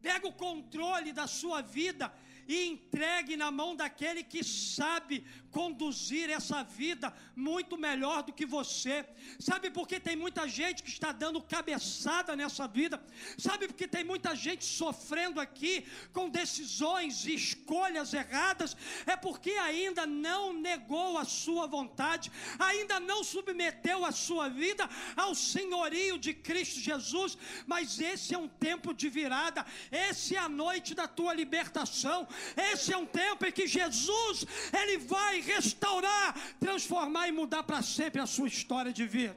Pega 0.07 0.27
o 0.31 0.39
controle 0.47 1.11
da 1.21 1.27
sua 1.41 1.61
vida 1.79 2.07
e 2.49 2.67
entregue 2.67 3.37
na 3.37 3.51
mão 3.51 3.75
daquele 3.75 4.23
que 4.23 4.43
sabe 4.43 5.25
conduzir 5.53 6.31
essa 6.31 6.65
vida 6.65 7.13
muito 7.37 7.77
melhor 7.77 8.23
do 8.23 8.33
que 8.33 8.47
você. 8.47 9.05
Sabe 9.39 9.71
por 9.71 9.87
que 9.87 10.01
tem 10.01 10.17
muita 10.17 10.49
gente 10.49 10.83
que 10.83 10.89
está 10.89 11.13
dando 11.13 11.43
cabeçada 11.43 12.35
nessa 12.35 12.67
vida? 12.67 13.01
Sabe 13.37 13.69
por 13.69 13.75
que 13.75 13.87
tem 13.87 14.03
muita 14.03 14.35
gente 14.35 14.65
sofrendo 14.65 15.39
aqui 15.39 15.87
com 16.13 16.29
decisões 16.29 17.27
e 17.27 17.35
escolhas 17.35 18.15
erradas? 18.15 18.77
É 19.07 19.15
porque 19.15 19.51
ainda 19.51 20.07
não 20.07 20.53
negou 20.55 21.19
a 21.19 21.25
sua 21.25 21.67
vontade, 21.67 22.33
ainda 22.59 22.99
não 22.99 23.23
submeteu 23.23 24.05
a 24.05 24.13
sua 24.13 24.49
vida 24.49 24.89
ao 25.15 25.35
senhorio 25.35 26.19
de 26.19 26.33
Cristo 26.33 26.81
Jesus. 26.81 27.37
Mas 27.67 28.01
esse 28.01 28.35
é 28.35 28.39
um 28.39 28.49
tempo 28.49 28.95
de 28.95 29.09
virada, 29.11 29.67
esse 29.91 30.35
é 30.35 30.39
a 30.39 30.49
noite 30.49 30.95
da 30.95 31.07
tua 31.07 31.35
libertação. 31.35 32.27
Esse 32.73 32.93
é 32.93 32.97
um 32.97 33.07
tempo 33.07 33.45
em 33.47 33.53
que 33.53 33.67
Jesus, 33.67 34.45
ele 34.81 34.99
vai 34.99 35.41
restaurar, 35.41 36.35
transformar 36.59 37.29
e 37.29 37.33
mudar 37.33 37.63
para 37.63 37.83
sempre 37.83 38.21
a 38.21 38.27
sua 38.27 38.49
história 38.49 38.93
de 38.93 39.07
vida. 39.07 39.37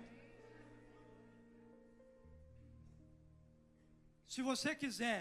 Se 4.27 4.41
você 4.41 4.75
quiser 4.75 5.19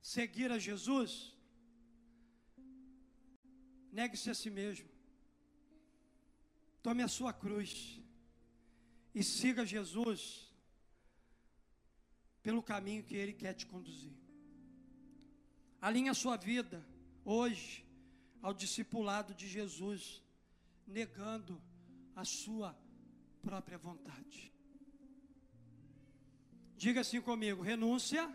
seguir 0.00 0.50
a 0.50 0.58
Jesus, 0.58 1.10
negue-se 3.92 4.30
a 4.30 4.34
si 4.34 4.50
mesmo. 4.50 4.88
Tome 6.82 7.02
a 7.02 7.08
sua 7.08 7.32
cruz 7.32 8.00
e 9.14 9.22
siga 9.22 9.64
Jesus 9.64 10.52
pelo 12.42 12.62
caminho 12.62 13.02
que 13.02 13.16
Ele 13.16 13.32
quer 13.32 13.54
te 13.54 13.66
conduzir. 13.66 14.12
Alinhe 15.80 16.10
a 16.10 16.14
sua 16.14 16.36
vida 16.36 16.84
hoje 17.24 17.86
ao 18.42 18.52
discipulado 18.52 19.34
de 19.34 19.48
Jesus, 19.48 20.22
negando 20.86 21.60
a 22.14 22.24
sua 22.24 22.76
própria 23.42 23.78
vontade. 23.78 24.52
Diga 26.76 27.00
assim 27.00 27.20
comigo: 27.20 27.62
renúncia, 27.62 28.30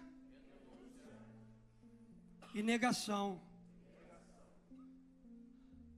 e 2.54 2.64
negação. 2.64 3.42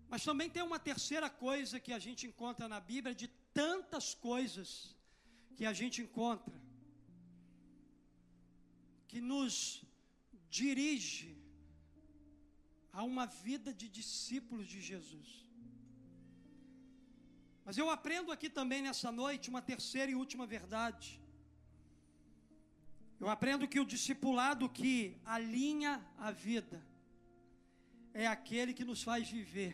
Mas 0.09 0.23
também 0.23 0.49
tem 0.49 0.61
uma 0.61 0.79
terceira 0.79 1.29
coisa 1.29 1.79
que 1.79 1.93
a 1.93 1.99
gente 1.99 2.27
encontra 2.27 2.67
na 2.67 2.79
Bíblia, 2.79 3.15
de 3.15 3.27
tantas 3.53 4.13
coisas 4.13 4.95
que 5.55 5.65
a 5.65 5.73
gente 5.73 6.01
encontra, 6.01 6.53
que 9.07 9.21
nos 9.21 9.83
dirige 10.49 11.40
a 12.91 13.03
uma 13.03 13.25
vida 13.25 13.73
de 13.73 13.87
discípulos 13.87 14.67
de 14.67 14.81
Jesus. 14.81 15.29
Mas 17.65 17.77
eu 17.77 17.89
aprendo 17.89 18.31
aqui 18.31 18.49
também 18.49 18.81
nessa 18.81 19.11
noite 19.11 19.49
uma 19.49 19.61
terceira 19.61 20.11
e 20.11 20.15
última 20.15 20.45
verdade. 20.45 21.21
Eu 23.19 23.29
aprendo 23.29 23.67
que 23.67 23.79
o 23.79 23.85
discipulado 23.85 24.67
que 24.67 25.15
alinha 25.23 25.93
a 26.17 26.31
vida 26.31 26.79
é 28.13 28.25
aquele 28.27 28.73
que 28.73 28.83
nos 28.83 29.03
faz 29.03 29.29
viver 29.29 29.73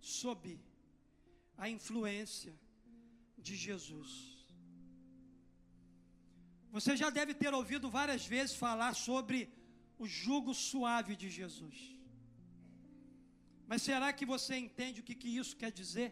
sob 0.00 0.58
a 1.58 1.68
influência 1.68 2.54
de 3.36 3.56
Jesus. 3.56 4.10
Você 6.70 6.96
já 6.96 7.10
deve 7.10 7.34
ter 7.34 7.52
ouvido 7.52 7.90
várias 7.90 8.24
vezes 8.24 8.54
falar 8.54 8.94
sobre 8.94 9.52
o 9.98 10.06
jugo 10.06 10.54
suave 10.54 11.14
de 11.14 11.28
Jesus. 11.28 11.76
Mas 13.72 13.80
será 13.88 14.08
que 14.12 14.26
você 14.26 14.54
entende 14.64 15.00
o 15.00 15.04
que, 15.08 15.14
que 15.20 15.30
isso 15.40 15.56
quer 15.60 15.72
dizer? 15.72 16.08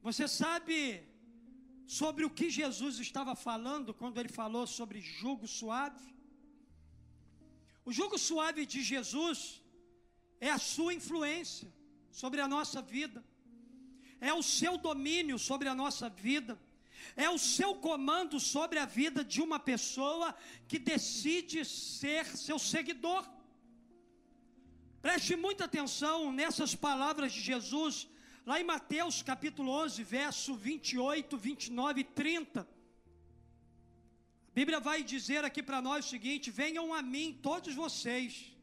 Você 0.00 0.28
sabe 0.28 0.74
sobre 1.98 2.24
o 2.24 2.30
que 2.38 2.48
Jesus 2.48 3.00
estava 3.00 3.34
falando 3.34 3.92
quando 3.92 4.20
ele 4.20 4.28
falou 4.28 4.64
sobre 4.68 5.00
jugo 5.00 5.48
suave? 5.48 6.14
O 7.84 7.90
jugo 7.98 8.16
suave 8.16 8.64
de 8.64 8.80
Jesus 8.80 9.60
é 10.38 10.50
a 10.52 10.60
sua 10.72 10.94
influência 10.94 11.68
sobre 12.22 12.40
a 12.40 12.46
nossa 12.46 12.80
vida, 12.80 13.24
é 14.20 14.32
o 14.32 14.44
seu 14.58 14.78
domínio 14.78 15.36
sobre 15.36 15.66
a 15.66 15.74
nossa 15.74 16.08
vida, 16.08 16.56
é 17.16 17.28
o 17.28 17.38
seu 17.38 17.74
comando 17.88 18.38
sobre 18.38 18.78
a 18.78 18.86
vida 18.86 19.24
de 19.24 19.42
uma 19.42 19.58
pessoa 19.58 20.32
que 20.68 20.78
decide 20.78 21.64
ser 21.64 22.24
seu 22.46 22.56
seguidor. 22.56 23.39
Preste 25.06 25.34
muita 25.34 25.64
atenção 25.64 26.30
nessas 26.30 26.74
palavras 26.74 27.32
de 27.32 27.40
Jesus, 27.40 28.06
lá 28.44 28.60
em 28.60 28.64
Mateus 28.64 29.22
capítulo 29.22 29.70
11, 29.72 30.02
verso 30.04 30.54
28, 30.54 31.38
29 31.38 32.00
e 32.02 32.04
30. 32.04 32.60
A 32.60 34.54
Bíblia 34.54 34.78
vai 34.78 35.02
dizer 35.02 35.42
aqui 35.42 35.62
para 35.62 35.80
nós 35.80 36.04
o 36.04 36.08
seguinte: 36.10 36.50
Venham 36.50 36.92
a 36.92 37.00
mim 37.00 37.38
todos 37.48 37.74
vocês 37.74 38.54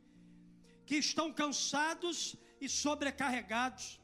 que 0.85 0.97
estão 0.97 1.33
cansados 1.33 2.35
e 2.61 2.69
sobrecarregados, 2.69 3.99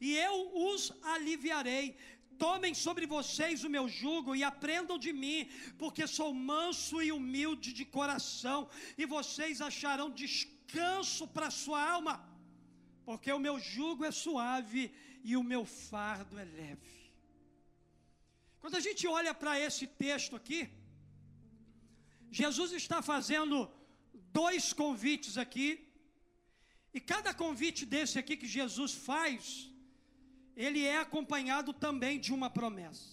e 0.00 0.16
eu 0.16 0.50
os 0.70 0.92
aliviarei. 1.02 1.96
Tomem 2.36 2.74
sobre 2.74 3.06
vocês 3.06 3.62
o 3.62 3.70
meu 3.70 3.86
jugo 3.86 4.34
e 4.34 4.42
aprendam 4.42 4.98
de 4.98 5.12
mim, 5.12 5.48
porque 5.78 6.04
sou 6.06 6.34
manso 6.34 7.00
e 7.00 7.12
humilde 7.12 7.72
de 7.72 7.84
coração, 7.84 8.68
e 8.98 9.06
vocês 9.06 9.60
acharão 9.60 10.10
descanso 10.10 10.59
descanso 10.70 11.26
para 11.26 11.46
a 11.48 11.56
sua 11.62 11.80
alma, 11.94 12.14
porque 13.04 13.30
o 13.32 13.44
meu 13.46 13.58
jugo 13.58 14.04
é 14.04 14.10
suave 14.10 14.82
e 15.24 15.36
o 15.36 15.42
meu 15.42 15.64
fardo 15.64 16.38
é 16.38 16.44
leve. 16.44 16.96
Quando 18.60 18.76
a 18.76 18.84
gente 18.86 19.06
olha 19.06 19.32
para 19.34 19.58
esse 19.58 19.86
texto 19.86 20.36
aqui, 20.36 20.60
Jesus 22.30 22.72
está 22.72 23.02
fazendo 23.02 23.70
dois 24.42 24.72
convites 24.72 25.36
aqui, 25.44 25.68
e 26.92 27.00
cada 27.00 27.32
convite 27.42 27.84
desse 27.86 28.18
aqui 28.18 28.36
que 28.36 28.46
Jesus 28.58 28.92
faz, 28.92 29.70
ele 30.56 30.84
é 30.84 30.98
acompanhado 30.98 31.72
também 31.72 32.18
de 32.18 32.32
uma 32.32 32.50
promessa. 32.50 33.08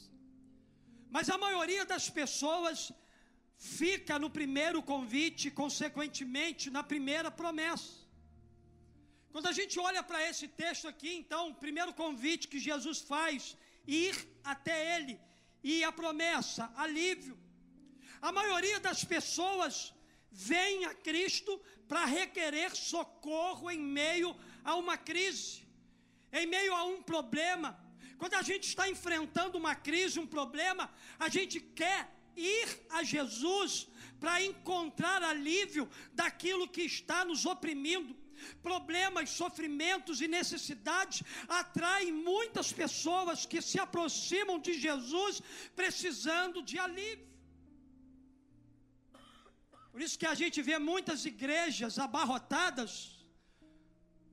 Mas 1.10 1.30
a 1.30 1.38
maioria 1.38 1.86
das 1.86 2.10
pessoas 2.10 2.92
fica 3.58 4.20
no 4.20 4.30
primeiro 4.30 4.82
convite, 4.82 5.50
consequentemente 5.50 6.70
na 6.70 6.84
primeira 6.84 7.32
promessa. 7.32 8.08
Quando 9.32 9.48
a 9.48 9.52
gente 9.52 9.80
olha 9.80 10.02
para 10.02 10.28
esse 10.30 10.48
texto 10.48 10.88
aqui, 10.88 11.16
então, 11.16 11.50
o 11.50 11.56
primeiro 11.56 11.94
convite 11.94 12.48
que 12.48 12.60
Jesus 12.60 13.00
faz, 13.02 13.58
ir 13.86 14.16
até 14.44 14.96
Ele, 14.96 15.20
e 15.64 15.84
a 15.84 15.92
promessa, 15.92 16.72
alívio. 16.76 17.38
A 18.22 18.32
maioria 18.32 18.80
das 18.80 19.04
pessoas 19.04 19.94
vem 20.32 20.86
a 20.86 20.94
Cristo 20.94 21.60
para 21.88 22.06
requerer 22.06 22.76
socorro 22.76 23.70
em 23.70 23.80
meio 23.80 24.36
a 24.64 24.76
uma 24.76 24.98
crise, 24.98 25.68
em 26.32 26.46
meio 26.46 26.74
a 26.76 26.84
um 26.84 27.02
problema. 27.02 27.80
Quando 28.18 28.34
a 28.34 28.42
gente 28.42 28.68
está 28.68 28.90
enfrentando 28.90 29.58
uma 29.58 29.76
crise, 29.76 30.20
um 30.20 30.28
problema, 30.28 30.92
a 31.20 31.30
gente 31.30 31.60
quer 31.60 32.17
ir 32.38 32.86
a 32.90 33.04
Jesus 33.04 33.88
para 34.20 34.42
encontrar 34.44 35.22
alívio 35.24 35.90
daquilo 36.14 36.68
que 36.68 36.84
está 36.84 37.24
nos 37.26 37.46
oprimindo. 37.46 38.16
Problemas, 38.62 39.32
sofrimentos 39.32 40.22
e 40.22 40.28
necessidades 40.28 41.24
atraem 41.48 42.12
muitas 42.12 42.72
pessoas 42.72 43.46
que 43.46 43.62
se 43.62 43.80
aproximam 43.80 44.60
de 44.60 44.74
Jesus 44.80 45.42
precisando 45.76 46.62
de 46.62 46.78
alívio. 46.78 47.28
Por 49.92 50.02
isso 50.02 50.20
que 50.20 50.28
a 50.28 50.36
gente 50.36 50.62
vê 50.62 50.78
muitas 50.78 51.26
igrejas 51.26 51.98
abarrotadas, 51.98 52.92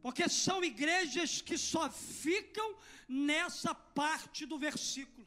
porque 0.02 0.28
são 0.28 0.62
igrejas 0.62 1.40
que 1.40 1.56
só 1.56 1.88
ficam 1.90 2.76
nessa 3.08 3.74
parte 3.74 4.44
do 4.44 4.58
versículo. 4.58 5.26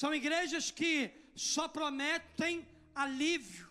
São 0.00 0.10
igrejas 0.14 0.64
que 0.78 0.92
só 1.34 1.64
prometem 1.76 2.54
alívio. 3.04 3.66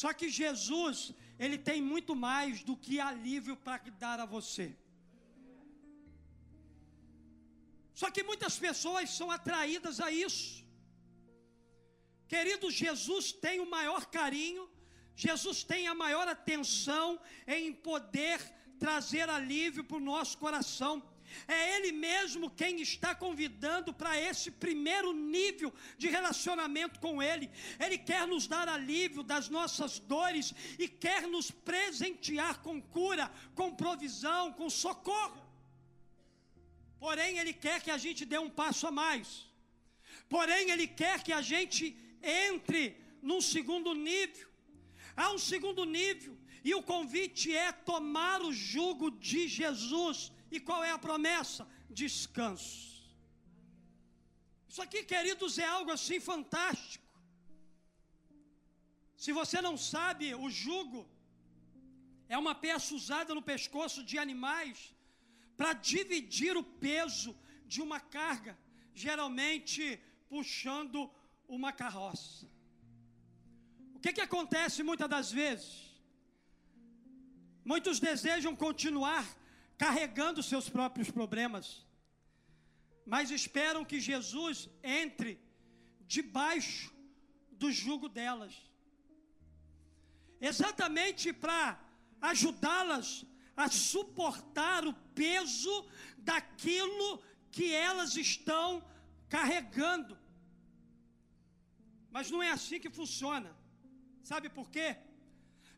Só 0.00 0.12
que 0.12 0.28
Jesus, 0.28 0.96
ele 1.38 1.58
tem 1.68 1.80
muito 1.92 2.16
mais 2.16 2.64
do 2.68 2.74
que 2.84 2.98
alívio 2.98 3.56
para 3.56 3.78
dar 4.04 4.18
a 4.18 4.26
você. 4.36 4.66
Só 8.00 8.10
que 8.10 8.24
muitas 8.30 8.58
pessoas 8.66 9.08
são 9.18 9.30
atraídas 9.30 10.00
a 10.00 10.10
isso. 10.10 10.64
Querido, 12.26 12.72
Jesus 12.72 13.30
tem 13.46 13.60
o 13.60 13.70
maior 13.76 14.04
carinho, 14.18 14.68
Jesus 15.14 15.62
tem 15.62 15.86
a 15.86 15.94
maior 16.04 16.26
atenção 16.26 17.08
em 17.46 17.72
poder 17.72 18.40
trazer 18.80 19.28
alívio 19.38 19.84
para 19.84 20.02
o 20.02 20.08
nosso 20.12 20.36
coração. 20.38 20.94
É 21.46 21.76
Ele 21.76 21.92
mesmo 21.92 22.50
quem 22.50 22.80
está 22.80 23.14
convidando 23.14 23.92
para 23.92 24.18
esse 24.18 24.50
primeiro 24.50 25.12
nível 25.12 25.72
de 25.98 26.08
relacionamento 26.08 27.00
com 27.00 27.22
Ele. 27.22 27.50
Ele 27.78 27.98
quer 27.98 28.26
nos 28.26 28.46
dar 28.46 28.68
alívio 28.68 29.22
das 29.22 29.48
nossas 29.48 29.98
dores 29.98 30.54
e 30.78 30.88
quer 30.88 31.26
nos 31.26 31.50
presentear 31.50 32.60
com 32.60 32.80
cura, 32.80 33.30
com 33.54 33.74
provisão, 33.74 34.52
com 34.52 34.68
socorro. 34.70 35.42
Porém, 36.98 37.38
Ele 37.38 37.52
quer 37.52 37.82
que 37.82 37.90
a 37.90 37.98
gente 37.98 38.24
dê 38.24 38.38
um 38.38 38.50
passo 38.50 38.86
a 38.86 38.90
mais. 38.90 39.46
Porém, 40.28 40.70
Ele 40.70 40.86
quer 40.86 41.22
que 41.22 41.32
a 41.32 41.42
gente 41.42 41.96
entre 42.22 42.96
num 43.20 43.40
segundo 43.40 43.94
nível. 43.94 44.48
Há 45.16 45.30
um 45.30 45.38
segundo 45.38 45.84
nível, 45.84 46.36
e 46.64 46.74
o 46.74 46.82
convite 46.82 47.54
é 47.54 47.70
tomar 47.70 48.40
o 48.42 48.52
jugo 48.52 49.10
de 49.10 49.46
Jesus 49.46 50.32
e 50.56 50.60
qual 50.68 50.82
é 50.88 50.92
a 50.92 51.04
promessa? 51.06 51.62
Descanso. 52.02 52.82
Isso 54.70 54.82
aqui, 54.86 55.00
queridos, 55.12 55.52
é 55.66 55.68
algo 55.76 55.90
assim 55.96 56.18
fantástico. 56.30 57.08
Se 59.24 59.32
você 59.40 59.58
não 59.66 59.76
sabe, 59.92 60.26
o 60.46 60.48
jugo 60.62 61.00
é 62.34 62.36
uma 62.44 62.54
peça 62.66 62.90
usada 63.00 63.30
no 63.36 63.44
pescoço 63.52 64.00
de 64.08 64.16
animais 64.24 64.78
para 65.58 65.72
dividir 65.92 66.54
o 66.62 66.64
peso 66.86 67.30
de 67.72 67.80
uma 67.86 68.00
carga, 68.16 68.54
geralmente 69.04 69.82
puxando 70.32 70.98
uma 71.56 71.72
carroça. 71.82 72.46
O 73.96 74.00
que, 74.02 74.12
que 74.16 74.26
acontece 74.28 74.82
muitas 74.90 75.08
das 75.14 75.30
vezes? 75.40 75.72
Muitos 77.72 77.98
desejam 78.08 78.54
continuar 78.66 79.24
carregando 79.76 80.42
seus 80.42 80.68
próprios 80.68 81.10
problemas, 81.10 81.86
mas 83.06 83.30
esperam 83.30 83.84
que 83.84 84.00
Jesus 84.00 84.68
entre 84.82 85.40
debaixo 86.06 86.92
do 87.52 87.70
jugo 87.70 88.08
delas, 88.08 88.54
exatamente 90.40 91.32
para 91.32 91.78
ajudá-las 92.20 93.24
a 93.56 93.68
suportar 93.68 94.86
o 94.86 94.92
peso 95.14 95.88
daquilo 96.18 97.22
que 97.50 97.72
elas 97.72 98.16
estão 98.16 98.84
carregando. 99.28 100.18
Mas 102.10 102.30
não 102.30 102.42
é 102.42 102.50
assim 102.50 102.80
que 102.80 102.90
funciona. 102.90 103.54
Sabe 104.22 104.48
por 104.48 104.70
quê? 104.70 104.96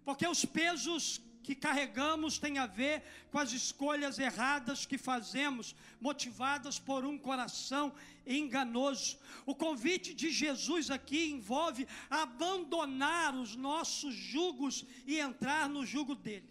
Porque 0.05 0.26
os 0.26 0.44
pesos 0.44 1.20
que 1.47 1.55
carregamos 1.55 2.38
tem 2.38 2.59
a 2.59 2.66
ver 2.66 3.05
com 3.30 3.38
as 3.38 3.53
escolhas 3.53 4.18
erradas 4.18 4.84
que 4.84 4.99
fazemos, 4.99 5.76
motivadas 6.01 6.76
por 6.80 7.05
um 7.05 7.16
coração 7.16 7.94
enganoso. 8.26 9.16
O 9.47 9.55
convite 9.55 10.12
de 10.12 10.28
Jesus 10.32 10.90
aqui 10.90 11.30
envolve 11.30 11.86
abandonar 12.11 13.32
os 13.36 13.55
nossos 13.55 14.12
jugos 14.12 14.84
e 15.07 15.20
entrar 15.20 15.68
no 15.68 15.86
jugo 15.86 16.16
dele. 16.16 16.51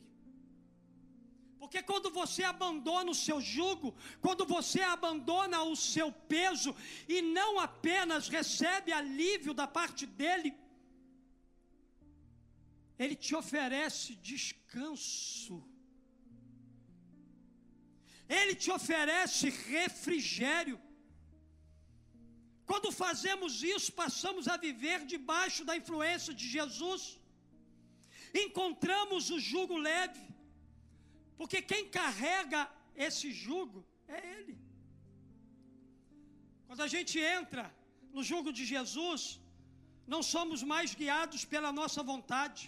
Porque 1.60 1.82
quando 1.82 2.10
você 2.10 2.44
abandona 2.44 3.12
o 3.12 3.16
seu 3.16 3.42
jugo, 3.42 3.94
quando 4.22 4.46
você 4.46 4.80
abandona 4.82 5.62
o 5.64 5.76
seu 5.76 6.10
peso 6.10 6.74
e 7.06 7.22
não 7.22 7.60
apenas 7.60 8.30
recebe 8.30 8.94
alívio 8.94 9.54
da 9.54 9.68
parte 9.68 10.06
dele, 10.06 10.56
ele 13.04 13.16
te 13.26 13.34
oferece 13.42 14.16
descanso. 14.32 15.58
Ele 18.40 18.56
te 18.64 18.72
oferece 18.72 19.50
refrigério. 19.50 20.78
Quando 22.70 22.92
fazemos 23.04 23.62
isso, 23.76 23.90
passamos 24.04 24.48
a 24.54 24.58
viver 24.58 25.00
debaixo 25.14 25.64
da 25.70 25.76
influência 25.82 26.34
de 26.34 26.48
Jesus. 26.56 27.04
Encontramos 28.46 29.30
o 29.36 29.40
jugo 29.52 29.78
leve, 29.90 30.24
porque 31.40 31.62
quem 31.72 31.84
carrega 32.00 32.62
esse 33.08 33.28
jugo 33.46 33.80
é 34.08 34.20
Ele. 34.36 34.56
Quando 36.68 36.82
a 36.88 36.92
gente 36.96 37.18
entra 37.38 37.64
no 38.16 38.24
jugo 38.32 38.52
de 38.58 38.66
Jesus, 38.74 39.22
não 40.14 40.22
somos 40.34 40.62
mais 40.74 40.96
guiados 41.02 41.44
pela 41.54 41.72
nossa 41.80 42.02
vontade, 42.12 42.64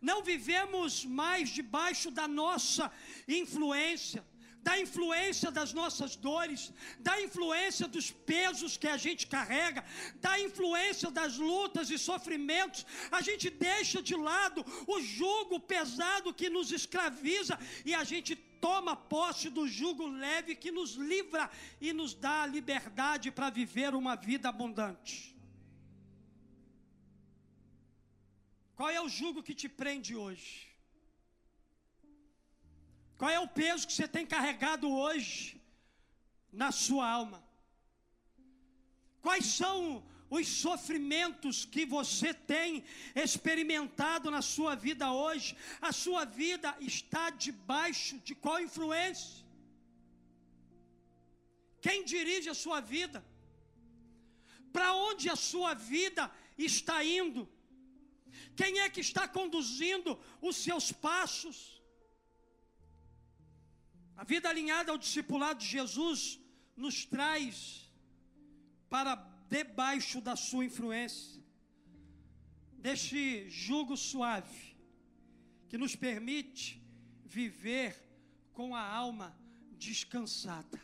não 0.00 0.22
vivemos 0.22 1.04
mais 1.04 1.50
debaixo 1.50 2.10
da 2.10 2.26
nossa 2.26 2.90
influência, 3.28 4.24
da 4.62 4.78
influência 4.78 5.50
das 5.50 5.72
nossas 5.72 6.16
dores, 6.16 6.72
da 6.98 7.20
influência 7.20 7.88
dos 7.88 8.10
pesos 8.10 8.76
que 8.76 8.86
a 8.86 8.96
gente 8.96 9.26
carrega, 9.26 9.84
da 10.16 10.38
influência 10.40 11.10
das 11.10 11.36
lutas 11.36 11.90
e 11.90 11.98
sofrimentos. 11.98 12.84
A 13.10 13.20
gente 13.20 13.48
deixa 13.48 14.02
de 14.02 14.14
lado 14.14 14.64
o 14.86 15.00
jugo 15.00 15.58
pesado 15.58 16.34
que 16.34 16.50
nos 16.50 16.72
escraviza 16.72 17.58
e 17.84 17.94
a 17.94 18.04
gente 18.04 18.36
toma 18.36 18.94
posse 18.94 19.48
do 19.48 19.66
jugo 19.66 20.06
leve 20.06 20.54
que 20.54 20.70
nos 20.70 20.92
livra 20.94 21.50
e 21.80 21.92
nos 21.92 22.12
dá 22.12 22.42
a 22.42 22.46
liberdade 22.46 23.30
para 23.30 23.48
viver 23.48 23.94
uma 23.94 24.14
vida 24.14 24.48
abundante. 24.50 25.29
Qual 28.80 28.88
é 28.88 29.00
o 29.06 29.10
jugo 29.16 29.42
que 29.46 29.54
te 29.60 29.68
prende 29.68 30.12
hoje? 30.16 30.50
Qual 33.18 33.30
é 33.30 33.38
o 33.38 33.46
peso 33.46 33.86
que 33.86 33.92
você 33.92 34.08
tem 34.08 34.24
carregado 34.34 34.86
hoje 34.90 35.60
na 36.50 36.70
sua 36.72 37.06
alma? 37.06 37.40
Quais 39.20 39.44
são 39.44 40.02
os 40.30 40.48
sofrimentos 40.48 41.66
que 41.66 41.84
você 41.84 42.32
tem 42.32 42.82
experimentado 43.14 44.30
na 44.30 44.40
sua 44.40 44.74
vida 44.86 45.12
hoje? 45.12 45.54
A 45.90 45.92
sua 45.92 46.24
vida 46.24 46.74
está 46.80 47.28
debaixo 47.28 48.18
de 48.20 48.34
qual 48.34 48.58
influência? 48.60 49.44
Quem 51.82 52.02
dirige 52.02 52.48
a 52.48 52.60
sua 52.64 52.80
vida? 52.80 53.22
Para 54.72 54.94
onde 54.94 55.28
a 55.28 55.36
sua 55.36 55.74
vida 55.74 56.30
está 56.56 57.04
indo? 57.04 57.46
Quem 58.60 58.80
é 58.80 58.90
que 58.90 59.00
está 59.00 59.26
conduzindo 59.26 60.10
os 60.48 60.56
seus 60.56 60.92
passos? 60.92 61.82
A 64.14 64.22
vida 64.22 64.50
alinhada 64.50 64.92
ao 64.92 64.98
discipulado 64.98 65.60
de 65.60 65.66
Jesus 65.66 66.38
nos 66.76 67.06
traz 67.06 67.90
para 68.90 69.14
debaixo 69.48 70.20
da 70.20 70.36
sua 70.36 70.66
influência, 70.66 71.42
deste 72.86 73.48
jugo 73.48 73.96
suave, 73.96 74.76
que 75.70 75.78
nos 75.78 75.96
permite 75.96 76.82
viver 77.24 77.96
com 78.52 78.76
a 78.76 78.86
alma 78.86 79.34
descansada. 79.72 80.78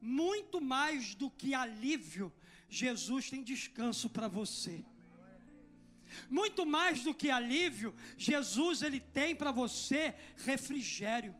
Muito 0.00 0.60
mais 0.60 1.14
do 1.14 1.30
que 1.30 1.54
alívio, 1.54 2.32
Jesus 2.68 3.30
tem 3.30 3.44
descanso 3.44 4.10
para 4.10 4.26
você. 4.26 4.84
Muito 6.28 6.64
mais 6.66 7.02
do 7.02 7.14
que 7.14 7.30
alívio, 7.30 7.94
Jesus 8.16 8.82
ele 8.82 9.00
tem 9.00 9.34
para 9.34 9.52
você 9.52 10.14
refrigério. 10.36 11.34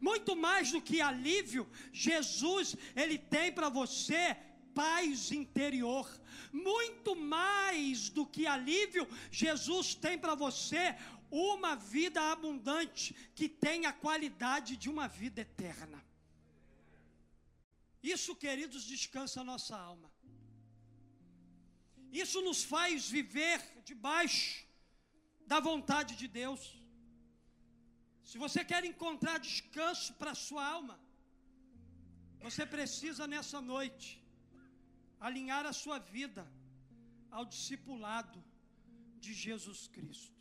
Muito 0.00 0.34
mais 0.34 0.72
do 0.72 0.80
que 0.80 1.00
alívio, 1.00 1.68
Jesus 1.92 2.76
ele 2.96 3.18
tem 3.18 3.52
para 3.52 3.68
você 3.68 4.36
paz 4.74 5.30
interior. 5.32 6.08
Muito 6.52 7.14
mais 7.14 8.08
do 8.08 8.26
que 8.26 8.46
alívio, 8.46 9.08
Jesus 9.30 9.94
tem 9.94 10.18
para 10.18 10.34
você 10.34 10.96
uma 11.30 11.74
vida 11.74 12.20
abundante 12.32 13.14
que 13.34 13.48
tem 13.48 13.86
a 13.86 13.92
qualidade 13.92 14.76
de 14.76 14.88
uma 14.88 15.08
vida 15.08 15.40
eterna. 15.40 16.04
Isso, 18.02 18.36
queridos, 18.36 18.84
descansa 18.84 19.40
a 19.40 19.44
nossa 19.44 19.76
alma. 19.76 20.13
Isso 22.22 22.40
nos 22.46 22.60
faz 22.72 23.08
viver 23.16 23.58
debaixo 23.90 24.64
da 25.52 25.58
vontade 25.68 26.12
de 26.20 26.28
Deus. 26.40 26.62
Se 28.30 28.36
você 28.44 28.60
quer 28.70 28.82
encontrar 28.90 29.38
descanso 29.48 30.10
para 30.20 30.30
a 30.34 30.40
sua 30.46 30.64
alma, 30.76 30.96
você 32.44 32.64
precisa 32.74 33.26
nessa 33.32 33.60
noite 33.74 34.08
alinhar 35.28 35.64
a 35.66 35.74
sua 35.82 35.98
vida 35.98 36.44
ao 37.36 37.44
discipulado 37.54 38.40
de 39.24 39.32
Jesus 39.44 39.80
Cristo. 39.96 40.38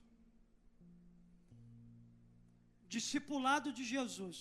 Discipulado 2.95 3.69
de 3.77 3.83
Jesus 3.95 4.37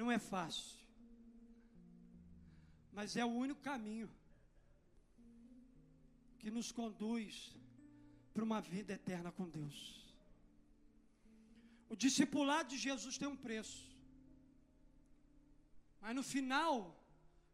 não 0.00 0.10
é 0.16 0.18
fácil. 0.34 0.82
mas 2.96 3.16
é 3.20 3.24
o 3.24 3.34
único 3.44 3.60
caminho 3.68 4.08
que 6.44 6.50
nos 6.50 6.70
conduz 6.70 7.34
para 8.34 8.44
uma 8.48 8.60
vida 8.60 8.92
eterna 8.92 9.30
com 9.32 9.46
Deus. 9.48 9.76
O 11.88 11.96
discipulado 11.96 12.68
de 12.68 12.76
Jesus 12.76 13.16
tem 13.16 13.26
um 13.26 13.40
preço. 13.46 13.82
Mas 16.02 16.14
no 16.14 16.22
final 16.22 16.74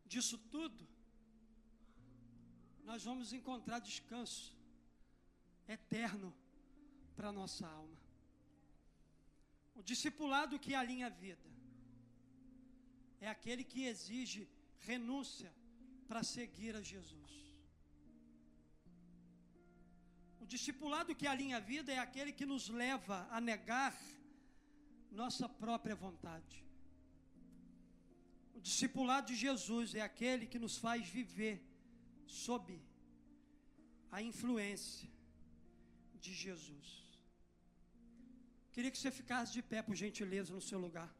disso 0.04 0.36
tudo, 0.54 0.84
nós 2.82 3.04
vamos 3.04 3.32
encontrar 3.32 3.78
descanso 3.78 4.58
eterno 5.68 6.34
para 7.14 7.28
a 7.28 7.36
nossa 7.40 7.68
alma. 7.68 8.00
O 9.76 9.84
discipulado 9.84 10.58
que 10.58 10.74
alinha 10.74 11.06
a 11.06 11.10
vida 11.10 11.48
é 13.20 13.28
aquele 13.28 13.62
que 13.62 13.84
exige 13.84 14.48
renúncia 14.80 15.54
para 16.08 16.24
seguir 16.24 16.74
a 16.74 16.82
Jesus. 16.82 17.49
Discipulado 20.54 21.14
que 21.18 21.26
alinha 21.32 21.56
a 21.58 21.66
vida 21.72 21.90
é 21.96 21.98
aquele 22.06 22.32
que 22.38 22.46
nos 22.52 22.64
leva 22.82 23.18
a 23.36 23.40
negar 23.50 23.94
nossa 25.20 25.46
própria 25.62 25.96
vontade. 26.06 26.56
O 28.56 28.60
discipulado 28.68 29.26
de 29.30 29.36
Jesus 29.46 29.94
é 30.00 30.02
aquele 30.10 30.46
que 30.52 30.62
nos 30.64 30.76
faz 30.84 31.08
viver 31.18 31.56
sob 32.26 32.66
a 34.16 34.20
influência 34.30 35.08
de 36.24 36.32
Jesus. 36.44 36.88
Queria 38.72 38.90
que 38.92 39.00
você 39.00 39.12
ficasse 39.20 39.52
de 39.56 39.62
pé, 39.70 39.80
por 39.82 39.96
gentileza, 40.04 40.52
no 40.58 40.64
seu 40.70 40.78
lugar. 40.86 41.10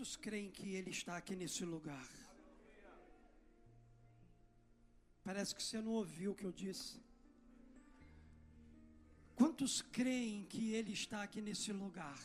Quantos 0.00 0.16
creem 0.16 0.50
que 0.50 0.74
Ele 0.74 0.88
está 0.88 1.14
aqui 1.18 1.36
nesse 1.36 1.62
lugar? 1.62 2.08
Parece 5.22 5.54
que 5.54 5.62
você 5.62 5.78
não 5.78 5.92
ouviu 5.92 6.32
o 6.32 6.34
que 6.34 6.46
eu 6.46 6.52
disse. 6.52 6.98
Quantos 9.36 9.82
creem 9.82 10.46
que 10.46 10.72
Ele 10.72 10.94
está 10.94 11.22
aqui 11.22 11.42
nesse 11.42 11.70
lugar? 11.70 12.18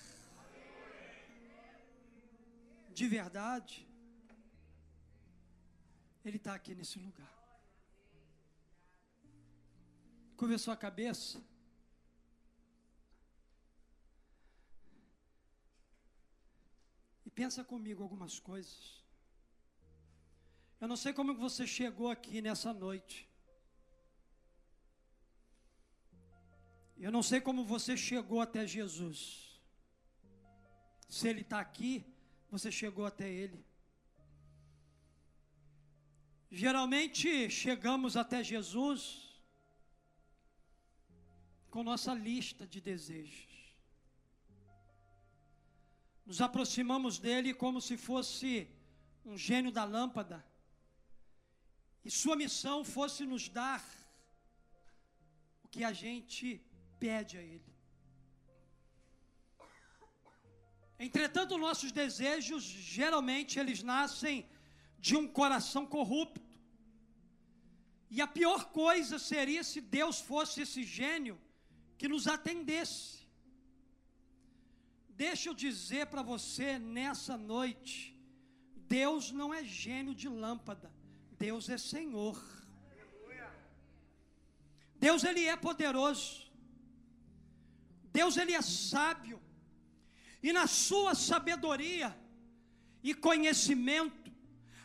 De 2.93 3.07
verdade, 3.09 3.85
Ele 6.23 6.37
está 6.37 6.53
aqui 6.55 6.73
nesse 6.73 6.97
lugar. 6.97 7.35
Curva 10.37 10.57
sua 10.57 10.77
cabeça. 10.77 11.43
Pensa 17.39 17.63
comigo 17.63 18.01
algumas 18.01 18.39
coisas. 18.39 19.03
Eu 20.79 20.87
não 20.87 20.95
sei 20.95 21.11
como 21.13 21.35
você 21.35 21.67
chegou 21.67 22.09
aqui 22.09 22.41
nessa 22.41 22.73
noite. 22.73 23.29
Eu 26.97 27.11
não 27.11 27.21
sei 27.21 27.41
como 27.41 27.65
você 27.65 27.97
chegou 27.97 28.39
até 28.39 28.65
Jesus. 28.65 29.61
Se 31.09 31.27
Ele 31.27 31.41
está 31.41 31.59
aqui, 31.59 32.05
você 32.49 32.71
chegou 32.71 33.05
até 33.05 33.29
Ele. 33.29 33.63
Geralmente 36.49 37.49
chegamos 37.49 38.15
até 38.15 38.41
Jesus 38.43 38.99
com 41.69 41.83
nossa 41.83 42.13
lista 42.13 42.65
de 42.65 42.79
desejos. 42.79 43.54
Nos 46.25 46.41
aproximamos 46.41 47.19
dele 47.19 47.53
como 47.53 47.79
se 47.79 47.97
fosse 47.97 48.67
um 49.23 49.37
gênio 49.37 49.71
da 49.71 49.83
lâmpada. 49.83 50.45
E 52.03 52.11
sua 52.11 52.35
missão 52.35 52.83
fosse 52.83 53.25
nos 53.25 53.47
dar 53.49 53.83
o 55.63 55.67
que 55.67 55.83
a 55.83 55.93
gente 55.93 56.61
pede 56.99 57.37
a 57.37 57.41
Ele. 57.41 57.75
Entretanto, 60.97 61.57
nossos 61.57 61.91
desejos, 61.91 62.63
geralmente, 62.63 63.59
eles 63.59 63.83
nascem 63.83 64.47
de 64.97 65.15
um 65.15 65.27
coração 65.27 65.85
corrupto. 65.85 66.41
E 68.09 68.21
a 68.21 68.27
pior 68.27 68.65
coisa 68.71 69.19
seria 69.19 69.63
se 69.63 69.81
Deus 69.81 70.21
fosse 70.21 70.61
esse 70.61 70.83
gênio 70.83 71.39
que 71.97 72.07
nos 72.07 72.27
atendesse. 72.27 73.24
Deixa 75.15 75.49
eu 75.49 75.53
dizer 75.53 76.07
para 76.07 76.21
você 76.21 76.77
nessa 76.77 77.37
noite: 77.37 78.17
Deus 78.75 79.31
não 79.31 79.53
é 79.53 79.63
gênio 79.63 80.13
de 80.13 80.27
lâmpada, 80.27 80.91
Deus 81.39 81.69
é 81.69 81.77
Senhor. 81.77 82.37
Deus 84.97 85.23
ele 85.23 85.45
é 85.45 85.55
poderoso. 85.55 86.51
Deus 88.11 88.37
ele 88.37 88.53
é 88.53 88.61
sábio. 88.61 89.41
E 90.41 90.51
na 90.53 90.67
sua 90.67 91.13
sabedoria 91.15 92.15
e 93.03 93.13
conhecimento, 93.13 94.31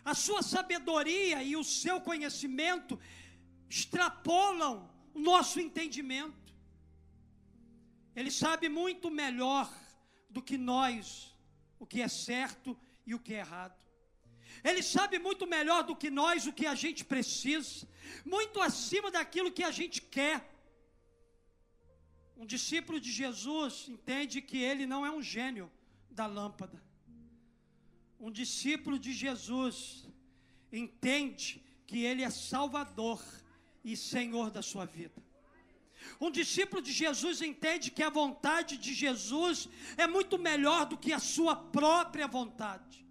a 0.04 0.14
sua 0.14 0.42
sabedoria 0.42 1.42
e 1.42 1.56
o 1.56 1.64
seu 1.64 2.00
conhecimento 2.00 2.98
extrapolam 3.68 4.90
o 5.14 5.18
nosso 5.18 5.60
entendimento. 5.60 6.52
Ele 8.14 8.30
sabe 8.30 8.68
muito 8.68 9.10
melhor 9.10 9.70
do 10.30 10.40
que 10.40 10.56
nós 10.56 11.34
o 11.78 11.86
que 11.86 12.00
é 12.02 12.08
certo 12.08 12.78
e 13.06 13.14
o 13.14 13.18
que 13.18 13.34
é 13.34 13.38
errado. 13.38 13.76
Ele 14.62 14.82
sabe 14.82 15.18
muito 15.18 15.46
melhor 15.46 15.82
do 15.82 15.96
que 15.96 16.10
nós 16.10 16.46
o 16.46 16.52
que 16.52 16.66
a 16.66 16.74
gente 16.74 17.04
precisa, 17.04 17.88
muito 18.24 18.60
acima 18.60 19.10
daquilo 19.10 19.50
que 19.50 19.64
a 19.64 19.70
gente 19.70 20.02
quer. 20.02 20.38
Um 22.36 22.46
discípulo 22.46 23.00
de 23.00 23.10
Jesus 23.10 23.88
entende 23.88 24.42
que 24.42 24.58
ele 24.58 24.86
não 24.86 25.04
é 25.04 25.10
um 25.10 25.22
gênio 25.22 25.70
da 26.10 26.26
lâmpada. 26.26 26.82
Um 28.18 28.30
discípulo 28.30 28.98
de 28.98 29.12
Jesus 29.12 30.06
entende 30.70 31.62
que 31.86 32.04
ele 32.04 32.22
é 32.22 32.30
Salvador 32.30 33.22
e 33.82 33.96
Senhor 33.96 34.50
da 34.50 34.62
sua 34.62 34.84
vida. 34.84 35.22
Um 36.20 36.30
discípulo 36.30 36.82
de 36.82 36.92
Jesus 36.92 37.40
entende 37.40 37.90
que 37.90 38.03
a 38.03 38.11
vontade 38.11 38.76
de 38.76 38.92
Jesus 38.94 39.68
é 39.96 40.07
muito 40.07 40.38
melhor 40.38 40.86
do 40.86 40.96
que 40.96 41.12
a 41.12 41.18
sua 41.18 41.55
própria 41.57 42.26
vontade. 42.26 43.07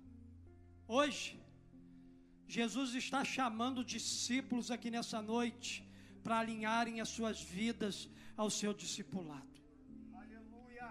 Hoje, 0.87 1.39
Jesus 2.47 2.95
está 2.95 3.23
chamando 3.23 3.83
discípulos 3.83 4.71
aqui 4.71 4.89
nessa 4.89 5.21
noite 5.21 5.87
para 6.23 6.39
alinharem 6.39 6.99
as 6.99 7.09
suas 7.09 7.41
vidas 7.41 8.09
ao 8.35 8.49
seu 8.49 8.73
discipulado. 8.73 9.47
Aleluia. 10.13 10.89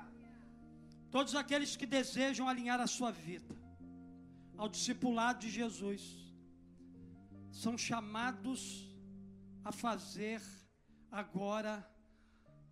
Todos 1.10 1.34
aqueles 1.34 1.76
que 1.76 1.86
desejam 1.86 2.48
alinhar 2.48 2.80
a 2.80 2.86
sua 2.86 3.10
vida 3.10 3.56
ao 4.56 4.68
discipulado 4.68 5.40
de 5.40 5.50
Jesus 5.50 6.02
são 7.50 7.76
chamados 7.76 8.88
a 9.64 9.72
fazer 9.72 10.40
agora 11.10 11.88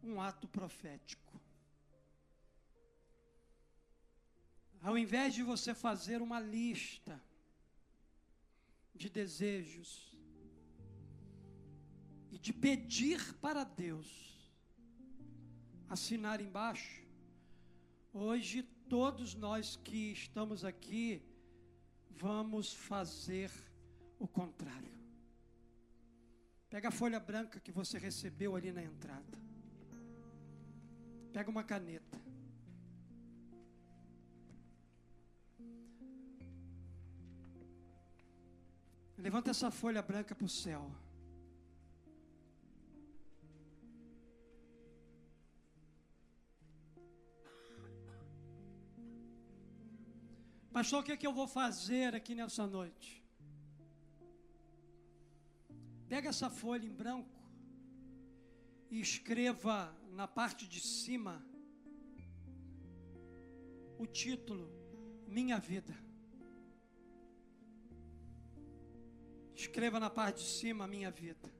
um 0.03 0.21
ato 0.21 0.47
profético. 0.49 1.41
Ao 4.81 4.97
invés 4.97 5.35
de 5.35 5.43
você 5.43 5.75
fazer 5.75 6.23
uma 6.23 6.39
lista 6.39 7.21
de 8.95 9.11
desejos 9.11 10.17
e 12.31 12.39
de 12.39 12.53
pedir 12.53 13.35
para 13.35 13.65
Deus 13.65 14.27
assinar 15.89 16.41
embaixo. 16.41 17.05
Hoje, 18.13 18.63
todos 18.89 19.35
nós 19.35 19.77
que 19.77 20.13
estamos 20.13 20.65
aqui, 20.65 21.23
vamos 22.11 22.73
fazer 22.73 23.51
o 24.19 24.27
contrário. 24.27 24.96
Pega 26.77 26.89
a 26.89 26.91
folha 26.91 27.19
branca 27.19 27.59
que 27.59 27.73
você 27.73 27.97
recebeu 27.97 28.55
ali 28.55 28.71
na 28.71 28.83
entrada. 28.83 29.39
Pega 31.33 31.51
uma 31.51 31.65
caneta. 31.65 32.21
Levanta 39.17 39.53
essa 39.53 39.71
folha 39.71 40.03
branca 40.03 40.35
para 40.35 40.45
o 40.45 40.49
céu. 40.51 40.91
Pastor, 50.71 51.01
o 51.01 51.03
que, 51.03 51.13
é 51.13 51.17
que 51.17 51.27
eu 51.27 51.33
vou 51.33 51.49
fazer 51.49 52.15
aqui 52.15 52.35
nessa 52.35 52.67
noite? 52.67 53.26
Pega 56.09 56.29
essa 56.29 56.49
folha 56.49 56.87
em 56.87 56.93
branco 56.93 57.37
e 58.91 59.01
escreva 59.01 59.93
na 60.11 60.29
parte 60.29 60.67
de 60.69 60.81
cima 60.81 61.45
o 63.99 64.07
título 64.07 64.71
Minha 65.27 65.59
Vida. 65.59 65.95
Escreva 69.55 69.99
na 69.99 70.09
parte 70.09 70.45
de 70.45 70.49
cima 70.49 70.87
Minha 70.87 71.11
Vida. 71.11 71.51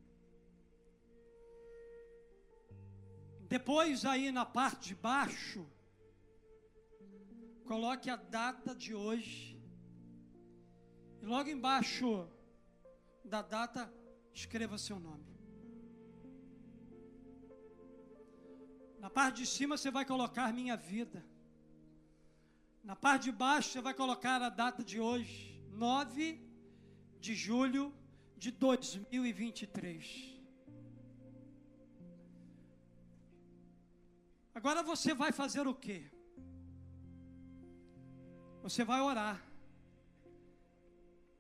Depois 3.49 4.05
aí 4.05 4.31
na 4.31 4.45
parte 4.45 4.89
de 4.89 4.95
baixo, 4.95 5.67
coloque 7.65 8.11
a 8.11 8.17
data 8.17 8.75
de 8.75 8.95
hoje. 8.95 9.61
E 11.23 11.27
logo 11.27 11.49
embaixo 11.49 12.29
da 13.25 13.43
data, 13.43 13.93
escreva 14.41 14.77
seu 14.77 14.99
nome. 15.01 15.25
Na 18.99 19.09
parte 19.09 19.37
de 19.43 19.47
cima 19.47 19.77
você 19.77 19.91
vai 19.91 20.05
colocar 20.05 20.53
minha 20.53 20.77
vida. 20.77 21.25
Na 22.85 22.95
parte 22.95 23.25
de 23.25 23.33
baixo 23.33 23.71
você 23.71 23.81
vai 23.81 23.95
colocar 23.95 24.43
a 24.43 24.51
data 24.51 24.85
de 24.85 25.01
hoje, 25.01 25.65
9 25.71 26.39
de 27.19 27.35
julho 27.35 27.95
de 28.37 28.51
2023. 28.51 30.35
Agora 34.55 34.83
você 34.83 35.15
vai 35.15 35.33
fazer 35.33 35.67
o 35.67 35.75
quê? 35.75 36.11
Você 38.63 38.85
vai 38.85 39.01
orar, 39.01 39.43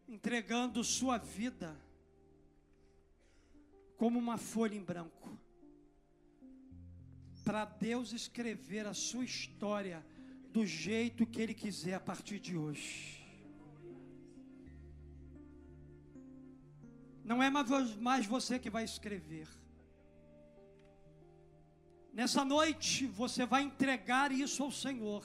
entregando 0.08 0.82
sua 0.84 1.18
vida 1.18 1.85
como 3.96 4.18
uma 4.18 4.36
folha 4.36 4.74
em 4.74 4.82
branco, 4.82 5.38
para 7.44 7.64
Deus 7.64 8.12
escrever 8.12 8.86
a 8.86 8.94
sua 8.94 9.24
história 9.24 10.04
do 10.52 10.66
jeito 10.66 11.26
que 11.26 11.40
Ele 11.40 11.54
quiser 11.54 11.94
a 11.94 12.00
partir 12.00 12.38
de 12.38 12.56
hoje. 12.56 13.24
Não 17.24 17.42
é 17.42 17.50
mais 17.50 18.26
você 18.26 18.58
que 18.58 18.70
vai 18.70 18.84
escrever. 18.84 19.48
Nessa 22.12 22.44
noite 22.44 23.06
você 23.06 23.44
vai 23.44 23.62
entregar 23.62 24.32
isso 24.32 24.62
ao 24.62 24.70
Senhor. 24.70 25.24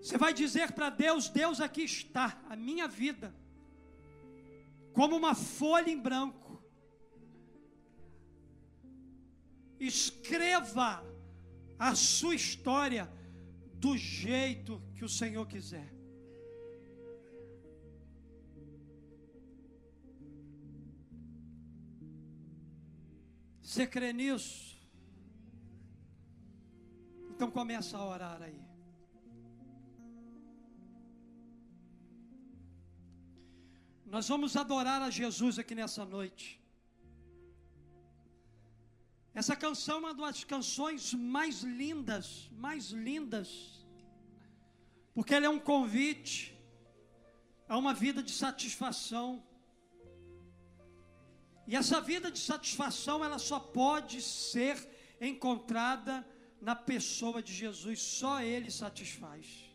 Você 0.00 0.16
vai 0.16 0.32
dizer 0.32 0.72
para 0.72 0.88
Deus: 0.88 1.28
Deus, 1.28 1.60
aqui 1.60 1.82
está 1.82 2.40
a 2.48 2.56
minha 2.56 2.88
vida, 2.88 3.34
como 4.98 5.14
uma 5.14 5.32
folha 5.32 5.90
em 5.90 6.00
branco. 6.06 6.60
Escreva 9.78 11.04
a 11.78 11.94
sua 11.94 12.34
história 12.34 13.08
do 13.74 13.96
jeito 13.96 14.82
que 14.96 15.04
o 15.04 15.08
Senhor 15.08 15.46
quiser. 15.46 15.88
Você 23.62 23.86
crê 23.86 24.12
nisso? 24.12 24.84
Então 27.30 27.52
começa 27.52 27.96
a 27.96 28.04
orar 28.04 28.42
aí. 28.42 28.67
Nós 34.10 34.26
vamos 34.26 34.56
adorar 34.56 35.02
a 35.02 35.10
Jesus 35.10 35.58
aqui 35.58 35.74
nessa 35.74 36.02
noite. 36.04 36.58
Essa 39.34 39.54
canção 39.54 39.96
é 39.96 40.00
uma 40.00 40.14
das 40.14 40.44
canções 40.44 41.12
mais 41.12 41.60
lindas, 41.60 42.48
mais 42.50 42.86
lindas, 42.86 43.86
porque 45.14 45.34
ela 45.34 45.46
é 45.46 45.48
um 45.50 45.60
convite 45.60 46.58
a 47.68 47.76
uma 47.76 47.92
vida 47.92 48.22
de 48.22 48.32
satisfação. 48.32 49.44
E 51.66 51.76
essa 51.76 52.00
vida 52.00 52.30
de 52.30 52.38
satisfação, 52.38 53.22
ela 53.22 53.38
só 53.38 53.60
pode 53.60 54.22
ser 54.22 54.76
encontrada 55.20 56.26
na 56.62 56.74
pessoa 56.74 57.42
de 57.42 57.52
Jesus, 57.52 58.00
só 58.00 58.40
Ele 58.40 58.70
satisfaz. 58.70 59.67